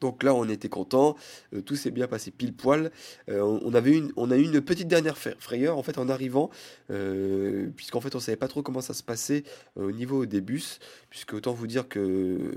Donc 0.00 0.22
là, 0.22 0.34
on 0.34 0.48
était 0.48 0.68
content, 0.68 1.16
euh, 1.54 1.60
tout 1.60 1.76
s'est 1.76 1.90
bien 1.90 2.06
passé 2.06 2.30
pile 2.30 2.52
poil. 2.52 2.90
Euh, 3.28 3.40
on, 3.40 3.74
avait 3.74 3.96
une, 3.96 4.12
a 4.30 4.36
eu 4.36 4.42
une 4.42 4.60
petite 4.60 4.88
dernière 4.88 5.16
frayeur 5.18 5.78
en 5.78 5.82
fait 5.82 5.98
en 5.98 6.08
arrivant, 6.08 6.50
euh, 6.90 7.68
puisqu'en 7.76 8.00
fait 8.00 8.14
on 8.14 8.20
savait 8.20 8.36
pas 8.36 8.48
trop 8.48 8.62
comment 8.62 8.80
ça 8.80 8.94
se 8.94 9.02
passait 9.02 9.44
au 9.76 9.92
niveau 9.92 10.26
des 10.26 10.40
bus, 10.40 10.78
puisque 11.10 11.34
autant 11.34 11.52
vous 11.52 11.66
dire 11.66 11.88
que, 11.88 12.52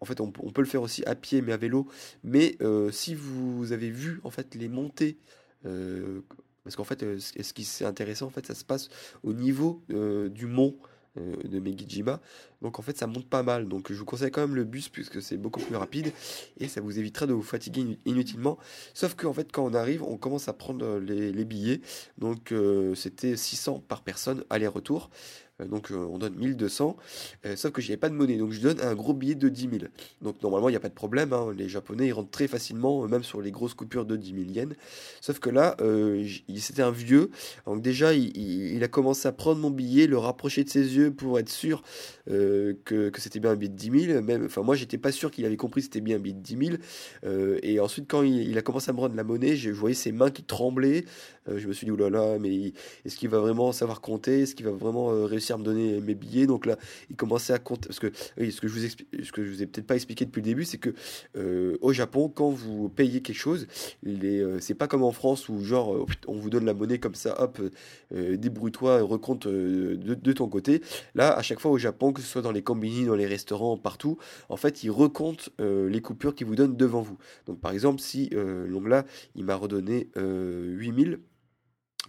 en 0.00 0.04
fait, 0.04 0.20
on, 0.20 0.30
peut 0.30 0.62
le 0.62 0.66
faire 0.66 0.82
aussi 0.82 1.04
à 1.06 1.14
pied 1.14 1.40
mais 1.42 1.52
à 1.52 1.56
vélo. 1.56 1.86
Mais 2.24 2.58
si 2.90 3.14
vous 3.14 3.72
avez 3.72 3.90
vu 3.90 4.20
en 4.24 4.30
fait 4.30 4.54
les 4.54 4.68
montées 4.68 5.18
parce 5.62 6.74
qu'en 6.74 6.84
fait, 6.84 7.04
ce 7.18 7.52
qui 7.52 7.62
est 7.62 7.84
intéressant, 7.84 8.26
en 8.26 8.30
fait, 8.30 8.46
ça 8.46 8.54
se 8.54 8.64
passe 8.64 8.88
au 9.22 9.32
niveau 9.32 9.82
du 9.88 10.46
mont 10.46 10.76
de 11.16 11.58
Megijima. 11.58 12.20
Donc 12.62 12.78
en 12.78 12.82
fait, 12.82 12.96
ça 12.96 13.06
monte 13.06 13.26
pas 13.26 13.42
mal. 13.42 13.68
Donc 13.68 13.92
je 13.92 13.98
vous 13.98 14.04
conseille 14.04 14.30
quand 14.30 14.40
même 14.40 14.54
le 14.56 14.64
bus 14.64 14.88
puisque 14.88 15.22
c'est 15.22 15.36
beaucoup 15.36 15.60
plus 15.60 15.76
rapide 15.76 16.12
et 16.58 16.68
ça 16.68 16.80
vous 16.80 16.98
évitera 16.98 17.26
de 17.26 17.32
vous 17.32 17.42
fatiguer 17.42 17.98
inutilement. 18.04 18.58
Sauf 18.94 19.14
qu'en 19.14 19.32
fait, 19.32 19.50
quand 19.52 19.64
on 19.64 19.74
arrive, 19.74 20.02
on 20.02 20.16
commence 20.16 20.48
à 20.48 20.52
prendre 20.52 20.98
les, 20.98 21.44
billets. 21.44 21.80
Donc 22.18 22.52
euh, 22.52 22.94
c'était 22.94 23.36
600 23.36 23.84
par 23.86 24.02
personne 24.02 24.44
aller-retour. 24.50 25.10
Euh, 25.60 25.66
donc 25.66 25.90
euh, 25.90 25.96
on 25.96 26.18
donne 26.18 26.34
1200, 26.34 26.96
euh, 27.44 27.56
sauf 27.56 27.72
que 27.72 27.80
j'avais 27.80 27.96
pas 27.96 28.08
de 28.08 28.14
monnaie, 28.14 28.36
donc 28.36 28.52
je 28.52 28.60
donne 28.60 28.80
un 28.80 28.94
gros 28.94 29.14
billet 29.14 29.34
de 29.34 29.48
10 29.48 29.68
000. 29.70 29.72
Donc 30.22 30.42
normalement 30.42 30.68
il 30.68 30.72
n'y 30.72 30.76
a 30.76 30.80
pas 30.80 30.88
de 30.88 30.94
problème, 30.94 31.32
hein. 31.32 31.54
les 31.56 31.68
Japonais 31.68 32.08
ils 32.08 32.12
rentrent 32.12 32.30
très 32.30 32.48
facilement, 32.48 33.06
même 33.08 33.22
sur 33.22 33.40
les 33.40 33.50
grosses 33.50 33.74
coupures 33.74 34.04
de 34.04 34.16
10 34.16 34.34
000 34.34 34.50
yens. 34.50 34.74
Sauf 35.20 35.38
que 35.38 35.50
là, 35.50 35.76
c'était 36.56 36.82
un 36.82 36.90
vieux, 36.90 37.30
donc 37.66 37.82
déjà 37.82 38.14
il, 38.14 38.82
a 38.82 38.88
commencé 38.88 39.26
à 39.28 39.32
prendre 39.32 39.60
mon 39.60 39.70
billet, 39.70 40.06
le 40.06 40.18
rapprocher 40.18 40.64
de 40.64 40.68
ses 40.68 40.96
yeux 40.96 41.10
pour 41.10 41.38
être 41.38 41.48
sûr 41.48 41.82
que, 42.26 43.10
c'était 43.16 43.40
bien 43.40 43.52
un 43.52 43.56
billet 43.56 43.70
de 43.70 43.76
10 43.76 44.06
000. 44.06 44.22
Même, 44.22 44.44
enfin 44.46 44.62
moi 44.62 44.74
j'étais 44.74 44.98
pas 44.98 45.12
sûr 45.12 45.30
qu'il 45.30 45.44
avait 45.44 45.56
compris 45.56 45.80
que 45.80 45.86
c'était 45.86 46.00
bien 46.00 46.16
un 46.16 46.20
billet 46.20 46.34
de 46.34 46.40
10 46.40 46.78
000. 47.22 47.58
et 47.62 47.80
ensuite 47.80 48.06
quand 48.08 48.22
il, 48.22 48.56
a 48.56 48.62
commencé 48.62 48.90
à 48.90 48.92
me 48.92 49.00
rendre 49.00 49.16
la 49.16 49.24
monnaie, 49.24 49.56
je 49.56 49.70
voyais 49.70 49.94
ses 49.94 50.12
mains 50.12 50.30
qui 50.30 50.42
tremblaient. 50.42 51.04
je 51.46 51.66
me 51.66 51.72
suis 51.72 51.86
dit 51.86 51.90
oulala, 51.90 52.38
mais 52.38 52.72
est-ce 53.04 53.16
qu'il 53.16 53.28
va 53.28 53.38
vraiment 53.38 53.72
savoir 53.72 54.00
compter? 54.00 54.42
Est-ce 54.42 54.54
qu'il 54.54 54.66
va 54.66 54.72
vraiment 54.72 55.08
réussir 55.24 55.45
à 55.52 55.56
me 55.56 55.64
donner 55.64 56.00
mes 56.00 56.14
billets. 56.14 56.46
Donc 56.46 56.66
là, 56.66 56.76
il 57.10 57.16
commençait 57.16 57.52
à 57.52 57.58
compter. 57.58 57.88
Parce 57.88 58.00
que 58.00 58.12
oui, 58.38 58.52
ce 58.52 58.60
que 58.60 58.68
je 58.68 58.74
vous 58.74 58.86
ce 59.22 59.32
que 59.32 59.44
je 59.44 59.50
vous 59.50 59.62
ai 59.62 59.66
peut-être 59.66 59.86
pas 59.86 59.94
expliqué 59.94 60.24
depuis 60.24 60.40
le 60.40 60.46
début, 60.46 60.64
c'est 60.64 60.78
que 60.78 60.94
euh, 61.36 61.76
au 61.80 61.92
Japon, 61.92 62.28
quand 62.28 62.50
vous 62.50 62.88
payez 62.88 63.20
quelque 63.20 63.38
chose, 63.38 63.66
les, 64.02 64.40
euh, 64.40 64.58
c'est 64.60 64.74
pas 64.74 64.88
comme 64.88 65.02
en 65.02 65.12
France 65.12 65.48
où 65.48 65.62
genre 65.62 65.94
euh, 65.94 66.06
on 66.26 66.34
vous 66.34 66.50
donne 66.50 66.64
la 66.64 66.74
monnaie 66.74 66.98
comme 66.98 67.14
ça, 67.14 67.40
hop, 67.40 67.60
débrouille-toi, 68.12 69.02
recompte 69.02 69.46
de, 69.46 69.96
de, 69.96 70.32
ton 70.32 70.48
côté. 70.48 70.82
Là, 71.14 71.36
à 71.36 71.42
chaque 71.42 71.60
fois 71.60 71.70
au 71.70 71.78
Japon, 71.78 72.12
que 72.12 72.20
ce 72.20 72.26
soit 72.26 72.42
dans 72.42 72.52
les 72.52 72.62
combini, 72.62 73.04
dans 73.04 73.14
les 73.14 73.26
restaurants, 73.26 73.76
partout, 73.76 74.18
en 74.48 74.56
fait, 74.56 74.82
ils 74.84 74.90
recomptent 74.90 75.50
les 75.58 76.00
coupures 76.00 76.34
qu'ils 76.34 76.46
vous 76.46 76.56
donnent 76.56 76.76
devant 76.76 77.02
vous. 77.02 77.18
Donc 77.46 77.60
par 77.60 77.72
exemple, 77.72 78.00
si 78.00 78.30
donc 78.30 78.88
là, 78.88 79.04
il 79.34 79.44
m'a 79.44 79.56
redonné 79.56 80.08
8000 80.16 81.18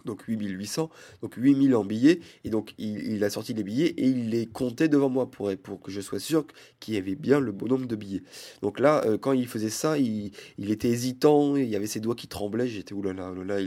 donc 0.04 0.22
8800, 0.22 0.90
donc 1.22 1.34
8000 1.36 1.74
en 1.74 1.84
billets, 1.84 2.20
et 2.44 2.50
donc 2.50 2.74
il, 2.78 3.22
a 3.24 3.30
sorti 3.30 3.54
les 3.54 3.62
billets 3.62 3.88
et 3.88 4.06
il 4.06 4.30
les 4.30 4.46
comptait 4.46 4.88
devant 4.88 5.08
moi 5.08 5.30
pour, 5.30 5.50
pour 5.56 5.80
que 5.80 5.90
je 5.90 6.00
sois 6.00 6.18
sûr 6.18 6.46
qu'il 6.80 6.94
y 6.94 6.96
avait 6.96 7.14
bien 7.14 7.40
le 7.40 7.52
bon 7.52 7.66
nombre 7.66 7.86
de 7.86 7.96
billets. 7.96 8.22
Donc 8.62 8.80
là, 8.80 9.02
euh, 9.04 9.18
quand 9.18 9.32
il 9.32 9.46
faisait 9.46 9.70
ça, 9.70 9.98
il, 9.98 10.32
était 10.58 10.88
hésitant, 10.88 11.56
il 11.56 11.68
y 11.68 11.76
avait 11.76 11.86
ses 11.86 12.00
doigts 12.00 12.14
qui 12.14 12.28
tremblaient, 12.28 12.68
j'étais 12.68 12.92
oulala, 12.92 13.30
oulala, 13.32 13.64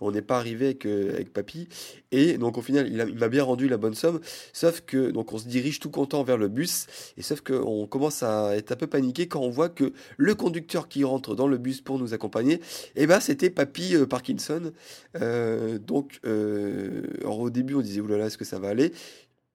on 0.00 0.10
n'est 0.10 0.22
pas 0.22 0.38
arrivé 0.38 0.66
avec, 0.66 0.86
euh, 0.86 1.14
avec 1.14 1.32
papy, 1.32 1.68
et 2.10 2.38
donc 2.38 2.58
au 2.58 2.62
final, 2.62 2.88
il 2.88 3.18
m'a 3.18 3.28
bien 3.28 3.44
rendu 3.44 3.68
la 3.68 3.76
bonne 3.76 3.94
somme, 3.94 4.20
sauf 4.52 4.82
que 4.82 5.10
donc 5.10 5.32
on 5.32 5.38
se 5.38 5.48
dirige 5.48 5.78
tout 5.80 5.90
content 5.90 6.22
vers 6.22 6.38
le 6.38 6.48
bus, 6.48 6.86
et 7.16 7.22
sauf 7.22 7.40
qu'on 7.40 7.86
commence 7.86 8.22
à 8.22 8.56
être 8.56 8.72
un 8.72 8.76
peu 8.76 8.86
paniqué 8.86 9.28
quand 9.28 9.40
on 9.40 9.50
voit 9.50 9.68
que 9.68 9.92
le 10.16 10.34
conducteur 10.34 10.88
qui 10.88 11.04
rentre 11.04 11.34
dans 11.34 11.48
le 11.48 11.58
bus 11.58 11.80
pour 11.80 11.98
nous 11.98 12.14
accompagner, 12.14 12.60
eh 12.96 13.06
ben 13.06 13.20
c'était 13.20 13.50
papy 13.50 13.94
euh, 13.94 14.06
Parkinson. 14.06 14.72
Euh, 15.20 15.61
donc, 15.78 16.20
euh, 16.24 17.02
au 17.24 17.50
début, 17.50 17.74
on 17.74 17.80
disait, 17.80 18.00
oulala, 18.00 18.26
est-ce 18.26 18.38
que 18.38 18.44
ça 18.44 18.58
va 18.58 18.68
aller? 18.68 18.92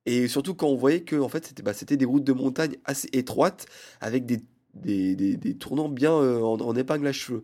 Et 0.05 0.27
surtout 0.27 0.55
quand 0.55 0.67
on 0.67 0.75
voyait 0.75 1.01
que 1.01 1.17
en 1.17 1.27
fait, 1.29 1.45
c'était 1.45 1.63
bah, 1.63 1.73
des 1.73 2.05
routes 2.05 2.23
de 2.23 2.33
montagne 2.33 2.77
assez 2.85 3.09
étroites, 3.13 3.65
avec 3.99 4.25
des 4.25 4.39
des, 4.73 5.15
des, 5.15 5.55
tournants 5.55 5.89
bien 5.89 6.13
en, 6.13 6.59
en 6.59 6.75
épingle 6.75 7.07
à 7.07 7.11
cheveux. 7.11 7.41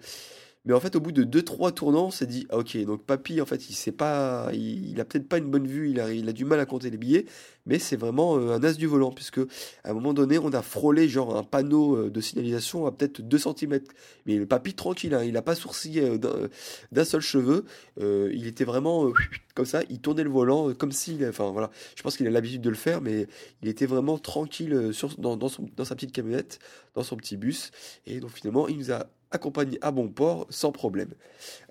Mais 0.66 0.74
en 0.74 0.80
fait, 0.80 0.96
au 0.96 1.02
bout 1.02 1.12
de 1.12 1.26
2-3 1.26 1.74
tournants, 1.74 2.06
on 2.06 2.12
s'est 2.12 2.26
dit, 2.26 2.48
ah, 2.50 2.58
ok, 2.60 2.78
donc 2.86 3.04
Papy, 3.04 3.42
en 3.42 3.46
fait, 3.46 3.70
il 3.70 3.74
sait 3.74 3.92
pas, 3.92 4.50
il, 4.54 4.98
a 5.02 5.04
peut-être 5.04 5.28
pas 5.28 5.38
une 5.38 5.52
bonne 5.52 5.68
vue, 5.68 5.90
il 5.90 6.00
a, 6.00 6.14
il 6.14 6.30
a 6.30 6.32
du 6.32 6.46
mal 6.46 6.58
à 6.62 6.66
compter 6.66 6.90
les 6.90 6.96
billets, 6.98 7.26
mais 7.66 7.80
c'est 7.80 7.98
vraiment 7.98 8.38
euh, 8.38 8.54
un 8.54 8.64
as 8.64 8.74
du 8.76 8.88
volant, 8.88 9.12
puisque 9.12 9.40
à 9.84 9.90
un 9.90 9.94
moment 9.94 10.14
donné, 10.14 10.40
on 10.40 10.54
a 10.54 10.62
frôlé 10.62 11.10
genre 11.10 11.36
un 11.36 11.44
panneau 11.44 11.98
euh, 11.98 12.10
de 12.10 12.22
signalisation 12.22 12.86
à 12.86 12.94
peut-être 12.94 13.22
2 13.22 13.38
cm. 13.38 13.80
Mais 14.26 14.38
le 14.38 14.46
Papy, 14.46 14.74
tranquille, 14.74 15.14
hein, 15.14 15.24
il 15.26 15.34
n'a 15.34 15.42
pas 15.42 15.56
sourcillé 15.56 16.02
euh, 16.02 16.48
d'un 16.94 17.06
seul 17.06 17.22
cheveu, 17.22 17.66
il 17.98 18.48
était 18.48 18.64
vraiment 18.64 19.12
comme 19.56 19.66
ça, 19.66 19.82
il 19.90 20.00
tournait 20.00 20.24
le 20.24 20.30
volant 20.30 20.74
comme 20.74 20.92
s'il, 20.92 21.26
enfin 21.28 21.52
voilà, 21.52 21.72
je 21.96 22.04
pense 22.04 22.16
qu'il 22.16 22.26
a 22.26 22.32
l'habitude 22.32 22.62
de 22.62 22.70
le 22.70 22.76
faire, 22.76 23.02
mais 23.02 23.28
il 23.62 23.68
était 23.68 23.86
vraiment 23.86 24.18
tranquille 24.18 24.92
dans, 25.18 25.36
dans 25.36 25.50
sa 25.50 25.96
petite 25.96 26.12
camionnette, 26.12 26.60
dans 26.96 27.04
son 27.04 27.18
petit 27.18 27.38
bus, 27.38 27.72
et 28.06 28.20
donc 28.20 28.32
finalement, 28.32 28.68
il 28.68 28.78
nous 28.78 28.92
a 28.92 29.08
accompagné 29.34 29.78
à 29.82 29.92
bon 29.92 30.08
port 30.08 30.48
sans 30.50 30.72
problème. 30.72 31.14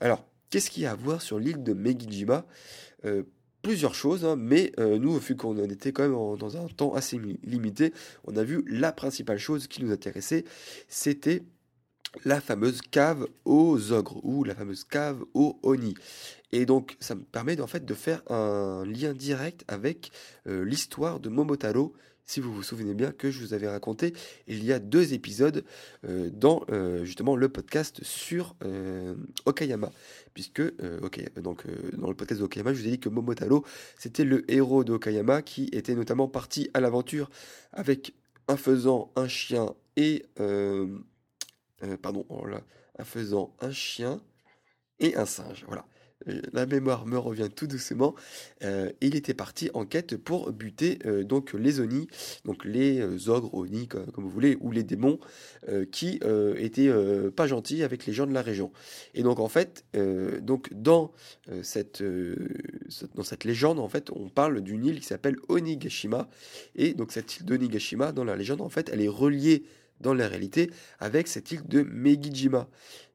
Alors, 0.01 0.25
qu'est-ce 0.51 0.71
qu'il 0.71 0.83
y 0.83 0.87
a 0.87 0.93
à 0.93 0.97
voir 0.97 1.23
sur 1.23 1.39
l'île 1.39 1.63
de 1.63 1.73
Megijima? 1.73 2.45
Euh, 3.05 3.23
Plusieurs 3.63 3.95
choses, 3.95 4.25
hein, 4.25 4.35
mais 4.35 4.73
euh, 4.81 4.99
nous, 4.99 5.17
vu 5.19 5.37
qu'on 5.37 5.57
était 5.57 5.93
quand 5.93 6.03
même 6.03 6.37
dans 6.37 6.57
un 6.57 6.67
temps 6.67 6.95
assez 6.95 7.21
limité, 7.45 7.93
on 8.25 8.37
a 8.37 8.43
vu 8.43 8.65
la 8.67 8.91
principale 8.91 9.39
chose 9.39 9.69
qui 9.69 9.85
nous 9.85 9.93
intéressait, 9.93 10.45
c'était 10.89 11.45
la 12.25 12.41
fameuse 12.41 12.81
cave 12.83 13.27
aux 13.45 13.93
ogres 13.93 14.19
ou 14.25 14.43
la 14.43 14.57
fameuse 14.57 14.83
cave 14.83 15.23
aux 15.33 15.61
oni. 15.63 15.95
Et 16.51 16.67
donc, 16.67 16.97
ça 16.99 17.15
me 17.15 17.23
permet 17.23 17.61
en 17.61 17.69
fait 17.69 17.85
de 17.85 17.95
faire 17.95 18.23
un 18.31 18.85
lien 18.85 19.15
direct 19.15 19.65
avec 19.69 20.11
euh, 20.49 20.65
l'histoire 20.65 21.21
de 21.21 21.29
Momotaro 21.29 21.95
si 22.25 22.41
vous 22.41 22.53
vous 22.53 22.63
souvenez 22.63 22.95
bien, 22.95 23.13
que 23.13 23.31
je 23.31 23.41
vous 23.41 23.55
avais 23.55 23.69
raconté 23.69 24.15
il 24.47 24.65
y 24.65 24.73
a 24.73 24.79
deux 24.79 25.15
épisodes 25.15 25.65
euh, 26.05 26.31
dans 26.33 26.65
euh, 26.71 27.05
justement 27.05 27.37
le 27.37 27.49
podcast 27.49 28.03
sur 28.03 28.57
euh, 28.65 29.15
Okayama. 29.45 29.91
Puisque, 30.35 30.63
donc, 31.43 31.67
dans 31.93 32.09
le 32.09 32.15
podcast 32.15 32.41
d'Okayama, 32.41 32.73
je 32.73 32.81
vous 32.81 32.87
ai 32.87 32.93
dit 32.93 32.99
que 32.99 33.11
Momotaro, 33.11 33.67
c'était 33.99 34.25
le 34.25 34.51
héros 34.51 34.83
d'Okayama 34.83 35.43
qui 35.43 35.69
était 35.73 35.95
notamment 35.95 36.27
parti 36.27 36.71
à 36.73 36.81
l'aventure 36.81 37.29
avec 37.71 38.15
un 38.49 38.57
faisant, 38.57 39.13
un 39.15 39.29
chien 39.29 39.75
et. 39.97 40.25
pardon, 42.01 42.25
oh 42.31 42.47
un 42.99 43.05
faisant, 43.05 43.55
un 43.61 43.73
chien 43.73 44.23
et 45.01 45.17
un 45.17 45.27
singe. 45.27 45.65
Voilà. 45.67 45.85
Euh, 46.29 46.41
la 46.53 46.67
mémoire 46.67 47.07
me 47.07 47.19
revient 47.19 47.49
tout 47.55 47.67
doucement. 47.67 48.15
Euh, 48.63 48.91
il 49.01 49.15
était 49.17 49.35
parti 49.35 49.71
en 49.75 49.85
quête 49.85 50.17
pour 50.17 50.53
buter 50.53 50.99
euh, 51.07 51.25
donc 51.25 51.53
les 51.53 51.81
Oni, 51.81 52.09
donc 52.45 52.65
les 52.65 53.29
ogres 53.29 53.55
Oni 53.55 53.89
comme, 53.89 54.07
vous 54.17 54.31
voulez, 54.31 54.57
ou 54.61 54.71
les 54.71 54.83
démons 54.83 55.19
qui 55.91 56.21
étaient 56.57 56.93
pas 57.31 57.47
gentils 57.47 57.83
avec 57.83 58.07
les 58.07 58.13
gens 58.13 58.27
de 58.27 58.33
la 58.33 58.43
région. 58.43 58.73
Et 59.15 59.23
donc 59.23 59.39
en 59.39 59.49
fait, 59.49 59.85
dans 59.93 61.13
cette 61.63 62.03
dans 63.15 63.23
cette 63.23 63.45
légende 63.45 63.79
en 63.79 63.89
fait, 63.89 64.11
on 64.11 64.29
parle 64.29 64.61
d'une 64.61 64.85
île 64.85 65.01
qui 65.01 65.07
s'appelle 65.07 65.37
Onigashima 65.49 66.29
et 66.75 66.95
donc 66.95 67.13
cette 67.13 67.37
île 67.37 67.47
d'Onigashima 67.47 68.13
dans 68.13 68.25
la 68.25 68.37
légende 68.37 68.61
en 68.61 68.69
fait, 68.69 68.91
elle 68.93 69.01
est 69.01 69.09
reliée 69.09 69.65
dans 70.01 70.15
la 70.15 70.29
réalité 70.29 70.71
avec 70.99 71.29
cette 71.29 71.51
île 71.53 71.67
de 71.67 71.83
Megijima. 71.83 72.69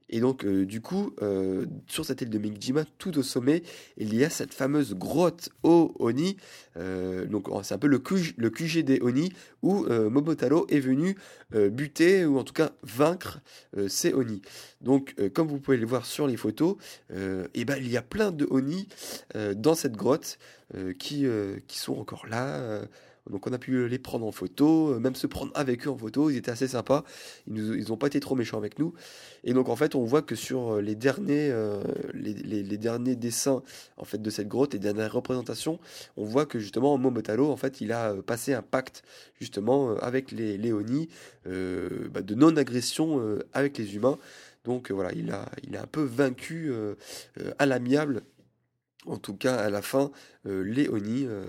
Et 0.10 0.20
donc, 0.20 0.46
euh, 0.46 0.66
du 0.66 0.82
coup, 0.82 1.14
euh, 1.22 1.66
sur 1.88 2.06
cette 2.06 2.22
île 2.22 2.30
de 2.30 2.38
Megijima, 2.38 2.86
tout 2.98 3.18
au 3.18 3.24
sommet, 3.24 3.64
il 3.98 4.16
y 4.16 4.24
a 4.24 4.30
cette 4.30 4.54
fameuse 4.54 4.96
grotte 4.96 5.50
au 5.64 5.94
Oni. 6.00 6.38
Euh, 6.78 7.26
donc, 7.26 7.48
c'est 7.64 7.76
un 7.76 7.78
peu 7.78 7.88
le, 7.88 8.02
le 8.38 8.50
QG 8.50 8.84
des 8.84 9.00
Oni, 9.02 9.34
où 9.62 9.86
Momotaro 9.88 10.66
est 10.70 10.80
venu 10.80 11.18
buter, 11.52 12.26
ou 12.26 12.38
en 12.38 12.44
tout 12.44 12.54
cas 12.54 12.72
vaincre 12.84 13.40
ces 13.88 14.14
Oni. 14.14 14.42
Donc, 14.82 15.16
comme 15.34 15.48
vous 15.48 15.60
pouvez 15.60 15.78
le 15.78 15.86
voir 15.86 16.06
sur 16.06 16.28
les 16.28 16.38
photos, 16.38 16.78
et 17.10 17.66
ben, 17.66 17.78
il 17.78 17.90
y 17.90 17.98
a 17.98 18.02
plein 18.02 18.32
de 18.32 18.48
Oni 18.50 18.88
dans 19.56 19.76
cette 19.76 19.98
grotte 19.98 20.38
qui 21.00 21.26
sont 21.68 21.98
encore 21.98 22.28
là. 22.28 22.82
Donc 23.30 23.48
on 23.48 23.54
a 23.54 23.58
pu 23.58 23.88
les 23.88 24.00
prendre 24.00 24.26
en 24.26 24.32
photo, 24.32 24.94
euh, 24.94 25.00
même 25.00 25.16
se 25.16 25.28
prendre 25.28 25.52
avec 25.56 25.88
eux 25.88 25.90
en 25.90 25.98
photo, 25.98 26.30
ils 26.30 26.38
étaient 26.38 26.52
assez 26.52 26.68
sympas, 26.68 27.04
ils 27.48 27.88
n'ont 27.90 27.98
pas 27.98 28.08
été 28.08 28.20
trop 28.20 28.36
méchants 28.36 28.58
avec 28.58 28.80
nous. 28.80 28.94
Et 29.44 29.54
donc 29.54 29.70
en 29.70 29.76
fait 29.76 29.96
on 29.96 30.04
voit 30.04 30.22
que 30.22 30.36
sur 30.36 30.76
euh, 30.76 30.82
les 30.82 30.96
derniers, 30.96 31.50
euh, 31.52 31.82
les, 32.14 32.64
derniers 32.78 33.16
dessins 33.16 33.64
en 33.98 34.06
fait, 34.06 34.22
de 34.22 34.30
cette 34.30 34.48
grotte, 34.48 34.74
les 34.74 34.80
dernières 34.80 35.12
représentations, 35.12 35.80
on 36.16 36.26
voit 36.26 36.46
que 36.46 36.60
justement 36.60 36.98
Momotaro 36.98 37.52
en 37.52 37.58
fait 37.58 37.82
il 37.82 37.92
a 37.92 38.14
passé 38.16 38.54
un 38.54 38.62
pacte 38.62 39.04
justement 39.40 39.96
avec 39.98 40.32
les 40.32 40.58
Léonis 40.58 41.10
bah, 41.46 42.22
de 42.22 42.36
non-agression 42.36 43.40
avec 43.54 43.78
les 43.78 43.96
humains. 43.96 44.18
Donc 44.66 44.92
voilà, 44.92 45.12
il 45.14 45.32
a, 45.32 45.50
il 45.68 45.76
a 45.78 45.84
un 45.84 45.88
peu 45.88 46.04
vaincu 46.04 46.72
à 47.58 47.66
l'amiable 47.66 48.24
en 49.06 49.18
tout 49.18 49.36
cas 49.36 49.56
à 49.56 49.70
la 49.70 49.82
fin, 49.82 50.12
euh, 50.46 50.64
Léonie. 50.64 51.26
Euh, 51.26 51.46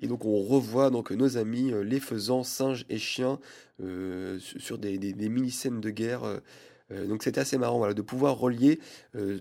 et 0.00 0.06
donc 0.06 0.24
on 0.24 0.40
revoit 0.42 0.90
donc 0.90 1.10
nos 1.10 1.36
amis, 1.36 1.72
euh, 1.72 1.82
les 1.82 2.00
faisans, 2.00 2.42
singes 2.42 2.86
et 2.88 2.98
chiens, 2.98 3.38
sur 4.38 4.78
des, 4.78 4.98
mini-scènes 5.28 5.80
de 5.80 5.90
guerre. 5.90 6.40
Donc 6.90 7.22
c'était 7.22 7.40
assez 7.40 7.58
marrant 7.58 7.92
de 7.92 8.02
pouvoir 8.02 8.38
relier 8.38 8.78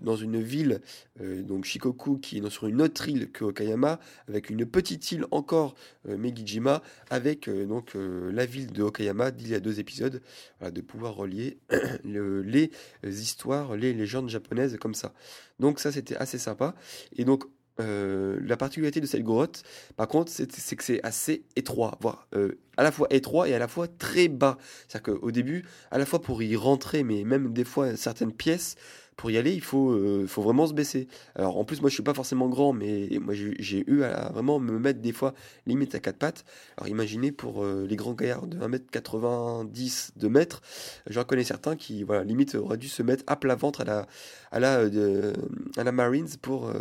dans 0.02 0.16
une 0.16 0.42
ville, 0.42 0.82
donc 1.20 1.66
Shikoku, 1.66 2.18
qui 2.20 2.38
est 2.38 2.50
sur 2.50 2.68
une 2.68 2.82
autre 2.82 3.08
île 3.08 3.32
que 3.32 3.44
Okayama, 3.44 4.00
avec 4.28 4.50
une 4.50 4.66
petite 4.66 5.12
île 5.12 5.26
encore, 5.32 5.76
Megijima, 6.06 6.82
avec 7.10 7.50
donc 7.50 7.96
la 7.96 8.46
ville 8.46 8.72
de 8.72 8.84
Okayama 8.84 9.32
d'il 9.32 9.50
y 9.50 9.56
a 9.56 9.60
deux 9.60 9.80
épisodes, 9.80 10.22
de 10.62 10.82
pouvoir 10.82 11.16
relier 11.16 11.58
les 12.04 12.72
histoires, 13.04 13.76
les 13.76 13.94
légendes 13.94 14.30
japonaises 14.30 14.78
comme 14.80 14.96
ça. 14.96 15.14
Donc 15.60 15.80
ça 15.80 15.92
c'était 15.92 16.16
assez 16.16 16.38
sympa. 16.38 16.76
Et 17.16 17.26
donc 17.26 17.44
euh, 17.80 18.40
la 18.44 18.56
particularité 18.56 19.02
de 19.02 19.06
cette 19.06 19.24
grotte, 19.24 19.64
par 19.96 20.08
contre, 20.08 20.32
c'est 20.32 20.76
que 20.76 20.84
c'est 20.84 21.04
assez 21.04 21.44
étroit, 21.56 21.98
voire 22.02 22.28
euh, 22.36 22.60
à 22.78 22.84
la 22.84 22.92
fois 22.92 23.08
étroit 23.10 23.50
et 23.50 23.56
à 23.56 23.60
la 23.60 23.68
fois 23.68 23.88
très 23.88 24.28
bas. 24.28 24.58
C'est-à-dire 24.88 25.20
qu'au 25.20 25.32
début, 25.32 25.66
à 25.90 25.98
la 25.98 26.06
fois 26.06 26.22
pour 26.22 26.44
y 26.44 26.56
rentrer, 26.56 27.04
mais 27.04 27.24
même 27.24 27.52
des 27.54 27.64
fois 27.64 27.96
certaines 27.96 28.34
pièces, 28.34 28.76
pour 29.16 29.32
y 29.32 29.38
aller, 29.38 29.54
il 29.54 29.62
faut, 29.62 29.92
euh, 29.92 30.26
faut 30.28 30.42
vraiment 30.42 30.68
se 30.68 30.74
baisser. 30.74 31.08
Alors 31.36 31.58
en 31.58 31.66
plus, 31.66 31.82
moi 31.82 31.90
je 31.90 31.94
suis 31.94 32.04
pas 32.04 32.14
forcément 32.14 32.48
grand, 32.50 32.74
mais 32.74 33.10
moi 33.22 33.34
j'ai 33.34 33.84
eu 33.90 34.04
à 34.04 34.30
vraiment 34.30 34.60
me 34.60 34.78
mettre 34.80 35.00
des 35.00 35.12
fois 35.12 35.34
limite 35.66 35.96
à 35.96 36.00
quatre 36.00 36.18
pattes. 36.18 36.46
Alors 36.78 36.88
imaginez 36.88 37.32
pour 37.32 37.64
euh, 37.64 37.86
les 37.88 37.96
grands 37.96 38.14
gaillards 38.14 38.48
de 38.48 38.58
1m90, 38.58 40.12
de 40.16 40.28
mètres, 40.28 40.62
j'en 41.10 41.24
connais 41.24 41.44
certains 41.44 41.76
qui, 41.76 42.04
voilà, 42.04 42.24
limite 42.24 42.56
auraient 42.56 42.78
dû 42.78 42.88
se 42.88 43.04
mettre 43.04 43.24
à 43.28 43.36
plat 43.36 43.56
ventre 43.56 43.82
à 43.82 43.86
la, 43.86 44.08
à 44.52 44.60
la, 44.60 44.80
euh, 44.80 45.34
à 45.78 45.84
la 45.84 45.92
Marines 45.92 46.28
pour, 46.42 46.72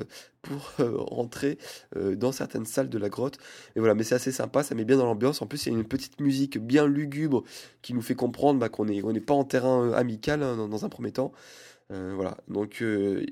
pour 0.43 0.73
rentrer 0.79 1.59
dans 1.97 2.33
certaines 2.33 2.67
salles 2.67 2.89
de 2.89 2.99
la 2.99 3.09
grotte. 3.09 3.39
Et 3.77 3.81
voilà, 3.81 3.95
mais 3.95 4.05
c'est 4.05 4.15
assez 4.15 4.33
sympa, 4.33 4.63
ça 4.63 4.75
met 4.75 4.85
bien 4.85 4.97
dans 4.97 5.07
l'ambiance. 5.07 5.43
En 5.43 5.47
plus, 5.47 5.67
il 5.67 5.73
y 5.73 5.75
a 5.75 5.79
une 5.79 5.85
petite 5.87 6.21
musique 6.21 6.59
bien 6.59 6.87
lugubre 6.87 7.45
qui 7.83 7.95
nous 7.95 8.03
fait 8.03 8.15
comprendre 8.15 8.59
bah, 8.59 8.69
qu'on 8.69 8.87
n'est 8.87 9.03
on 9.03 9.13
pas 9.21 9.35
en 9.35 9.45
terrain 9.45 9.93
amical 9.93 10.43
hein, 10.43 10.69
dans 10.69 10.85
un 10.85 10.89
premier 10.89 11.13
temps. 11.13 11.33
Euh, 11.91 12.13
voilà. 12.15 12.37
Donc, 12.49 12.83
euh, 12.83 13.25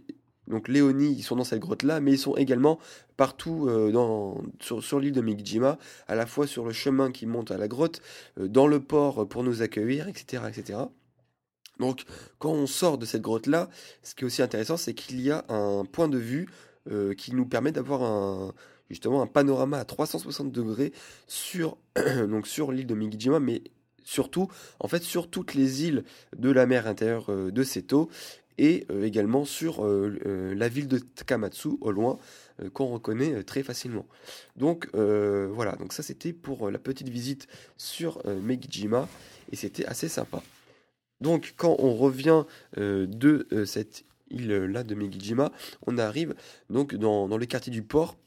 donc 0.47 0.69
Léonie, 0.69 1.13
ils 1.13 1.23
sont 1.23 1.37
dans 1.37 1.45
cette 1.45 1.61
grotte-là, 1.61 2.01
mais 2.01 2.13
ils 2.13 2.19
sont 2.19 2.37
également 2.37 2.79
partout 3.17 3.69
euh, 3.69 3.93
dans, 3.93 4.43
sur, 4.61 5.01
l'île 5.01 5.13
de 5.13 5.21
Mikjima, 5.21 5.79
à 6.09 6.15
la 6.15 6.27
fois 6.27 6.47
sur 6.47 6.65
le 6.65 6.73
chemin 6.73 7.11
qui 7.13 7.27
monte 7.27 7.51
à 7.51 7.59
la 7.59 7.69
grotte, 7.69 8.01
dans 8.37 8.67
le 8.67 8.81
port 8.81 9.29
pour 9.29 9.45
nous 9.45 9.63
accueillir, 9.63 10.09
etc. 10.09 10.45
etc. 10.49 10.79
Donc 11.79 12.05
quand 12.39 12.53
on 12.53 12.67
sort 12.67 12.99
de 12.99 13.07
cette 13.07 13.23
grotte-là, 13.23 13.71
ce 14.03 14.15
qui 14.15 14.25
est 14.25 14.27
aussi 14.27 14.43
intéressant, 14.43 14.77
c'est 14.77 14.95
qu'il 14.95 15.21
y 15.21 15.31
a 15.31 15.45
un 15.49 15.85
point 15.85 16.09
de 16.09 16.19
vue 16.19 16.49
qui 17.17 17.35
nous 17.35 17.47
permet 17.47 17.73
d'avoir 17.73 18.03
un, 18.03 18.55
justement 18.91 19.23
un 19.23 19.27
panorama 19.27 19.79
à 19.79 19.85
360 19.85 20.53
degrés 20.53 20.93
sur, 21.27 21.79
sur 22.45 22.73
l'île 22.73 22.87
de 22.87 22.95
Mikijima, 22.95 23.41
mais 23.41 23.63
surtout, 24.11 24.49
en 24.81 24.89
fait, 24.89 25.03
sur 25.03 25.29
toutes 25.29 25.55
les 25.55 25.85
îles 25.85 26.05
de 26.37 26.51
la 26.51 26.67
mer 26.67 26.87
intérieure 26.87 27.31
de 27.31 27.63
Seto 27.63 28.11
et 28.61 28.87
euh, 28.91 29.05
également 29.05 29.47
sur 29.47 29.85
euh, 29.85 30.19
euh, 30.27 30.55
la 30.55 30.69
ville 30.69 30.87
de 30.87 30.99
Takamatsu 30.99 31.71
au 31.81 31.91
loin 31.91 32.19
qu'on 32.75 32.89
reconnaît 32.89 33.43
très 33.43 33.63
facilement. 33.63 34.07
Donc 34.57 34.91
voilà, 34.93 35.77
donc 35.77 35.95
ça 35.95 36.03
c'était 36.03 36.35
pour 36.35 36.71
la 36.71 36.79
petite 36.79 37.09
visite 37.09 37.47
sur 37.79 38.23
Megijima 38.27 39.09
et 39.51 39.57
c'était 39.57 39.87
assez 39.87 40.09
sympa. 40.09 40.43
Donc 41.23 41.55
quand 41.57 41.75
on 41.79 41.95
revient 41.95 42.45
de 42.77 43.47
cette 43.65 44.05
île-là 44.29 44.83
de 44.83 44.95
Megijima, 44.95 45.53
on 45.87 45.97
arrive 45.97 46.35
donc 46.69 46.95
dans 46.95 47.35
le 47.35 47.47
quartier 47.47 47.73
du 47.73 47.81
port. 47.83 48.19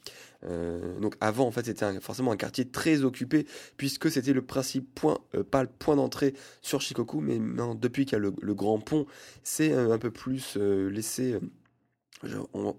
Euh, 0.46 1.00
donc 1.00 1.16
avant, 1.22 1.48
en 1.48 1.52
fait, 1.52 1.66
c'était 1.66 2.00
forcément 2.00 2.32
un 2.32 2.38
quartier 2.38 2.66
très 2.66 3.04
occupé 3.04 3.46
puisque 3.78 4.12
c'était 4.12 4.34
le 4.34 4.42
principe 4.42 4.94
point, 4.96 5.20
euh, 5.36 5.44
pas 5.44 5.64
le 5.64 5.70
point 5.70 5.96
d'entrée 5.96 6.34
sur 6.62 6.82
Shikoku, 6.82 7.20
mais 7.20 7.40
depuis 7.76 8.06
qu'il 8.06 8.14
y 8.14 8.16
a 8.16 8.20
le, 8.20 8.54
grand 8.54 8.80
pont, 8.80 9.06
c'est 9.44 9.74
un 9.74 9.98
peu 9.98 10.12
plus 10.12 10.58
laissé 10.58 11.40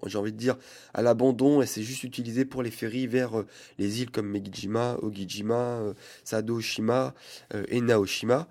j'ai 0.06 0.18
envie 0.18 0.32
de 0.32 0.36
dire, 0.36 0.56
à 0.92 1.02
l'abandon 1.02 1.62
et 1.62 1.66
c'est 1.66 1.82
juste 1.82 2.04
utilisé 2.04 2.44
pour 2.44 2.62
les 2.62 2.70
ferries 2.70 3.06
vers 3.06 3.40
euh, 3.40 3.46
les 3.78 4.02
îles 4.02 4.10
comme 4.10 4.28
Megijima, 4.28 4.96
Ogijima, 5.02 5.54
euh, 5.54 5.94
Sadoshima 6.24 7.14
euh, 7.54 7.64
et 7.68 7.80
Naoshima. 7.80 8.48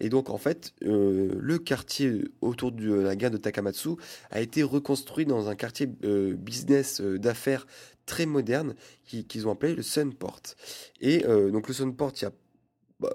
et 0.00 0.08
donc 0.08 0.28
en 0.28 0.38
fait, 0.38 0.74
le 0.82 1.58
quartier 1.58 2.24
autour 2.40 2.72
de 2.72 2.92
la 2.92 3.16
gare 3.16 3.30
de 3.30 3.38
Takamatsu 3.38 3.90
a 4.30 4.40
été 4.40 4.62
reconstruit 4.62 5.24
dans 5.24 5.48
un 5.48 5.54
quartier 5.54 5.86
business 5.86 7.00
d'affaires 7.00 7.66
très 8.06 8.26
moderne 8.26 8.74
qu'ils 9.04 9.46
ont 9.46 9.52
appelé 9.52 9.74
le 9.74 9.82
Sunport. 9.82 10.42
Et 11.00 11.18
donc 11.18 11.68
le 11.68 11.74
Sunport, 11.74 12.12
il 12.16 12.22
y 12.22 12.26
a 12.26 12.32
bah, 13.00 13.12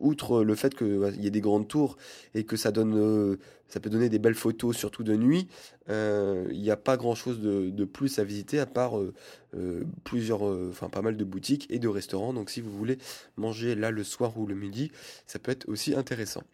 outre 0.00 0.42
le 0.42 0.54
fait 0.54 0.74
qu'il 0.74 1.16
y 1.20 1.26
ait 1.26 1.30
des 1.30 1.40
grandes 1.40 1.68
tours 1.68 1.96
et 2.34 2.44
que 2.44 2.56
ça 2.56 2.72
donne 2.72 3.38
ça 3.74 3.80
peut 3.80 3.90
donner 3.90 4.08
des 4.08 4.20
belles 4.20 4.36
photos, 4.36 4.76
surtout 4.76 5.02
de 5.02 5.16
nuit. 5.16 5.48
Euh, 5.88 6.46
il 6.52 6.60
n'y 6.60 6.70
a 6.70 6.76
pas 6.76 6.96
grand-chose 6.96 7.40
de, 7.40 7.84
plus 7.84 8.20
à 8.20 8.24
visiter 8.24 8.60
à 8.60 8.66
part 8.66 8.98
euh, 8.98 9.12
euh, 9.56 9.82
plusieurs, 10.04 10.42
enfin 10.42 10.88
pas 10.88 11.02
mal 11.02 11.16
de 11.16 11.24
boutiques 11.24 11.66
et 11.70 11.80
de 11.80 11.88
restaurants. 11.88 12.32
Donc 12.32 12.50
si 12.50 12.60
vous 12.60 12.70
voulez 12.70 12.98
manger 13.36 13.74
là 13.74 13.90
le 13.90 14.04
soir 14.04 14.38
ou 14.38 14.46
le 14.46 14.54
midi, 14.54 14.92
ça 15.26 15.40
peut 15.40 15.50
être 15.50 15.68
aussi 15.68 15.94
intéressant. 15.94 16.44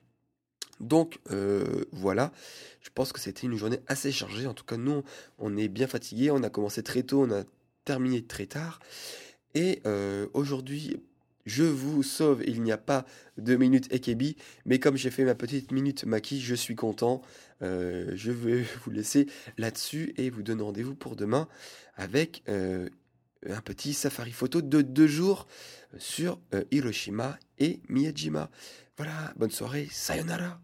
Donc 0.80 1.18
voilà, 1.92 2.32
je 2.80 2.88
pense 2.94 3.12
que 3.12 3.20
c'était 3.20 3.46
une 3.46 3.56
journée 3.56 3.80
assez 3.86 4.12
chargée. 4.12 4.46
En 4.46 4.54
tout 4.54 4.64
cas, 4.64 4.78
nous, 4.78 5.02
on 5.38 5.58
est 5.58 5.68
bien 5.68 5.86
fatigués. 5.86 6.30
On 6.30 6.42
a 6.42 6.48
commencé 6.48 6.82
très 6.82 7.02
tôt, 7.02 7.24
on 7.24 7.30
a 7.30 7.44
terminé 7.90 8.22
très 8.22 8.46
tard. 8.46 8.78
Et 9.56 9.82
aujourd'hui, 10.32 11.00
je 11.44 11.64
vous 11.64 12.04
sauve, 12.04 12.44
il 12.46 12.62
n'y 12.62 12.70
a 12.70 12.78
pas 12.78 13.04
de 13.36 13.56
minute 13.56 13.92
Ekebi, 13.92 14.36
mais 14.66 14.78
comme 14.78 14.96
j'ai 14.96 15.10
fait 15.10 15.24
ma 15.24 15.34
petite 15.34 15.72
minute 15.72 16.04
Maki, 16.04 16.40
je 16.40 16.54
suis 16.54 16.76
content. 16.76 17.22
Euh, 17.62 18.12
je 18.14 18.30
vais 18.30 18.64
vous 18.84 18.90
laisser 18.90 19.26
là-dessus 19.58 20.14
et 20.16 20.30
vous 20.30 20.42
donne 20.42 20.62
rendez-vous 20.62 20.94
pour 20.94 21.16
demain 21.16 21.48
avec 21.96 22.42
euh, 22.48 22.88
un 23.48 23.60
petit 23.60 23.92
safari 23.92 24.30
photo 24.30 24.62
de 24.62 24.82
deux 24.82 25.08
jours 25.08 25.48
sur 25.98 26.38
euh, 26.54 26.62
Hiroshima 26.70 27.36
et 27.58 27.80
Miyajima. 27.88 28.48
Voilà, 28.96 29.32
bonne 29.36 29.50
soirée, 29.50 29.88
sayonara. 29.90 30.60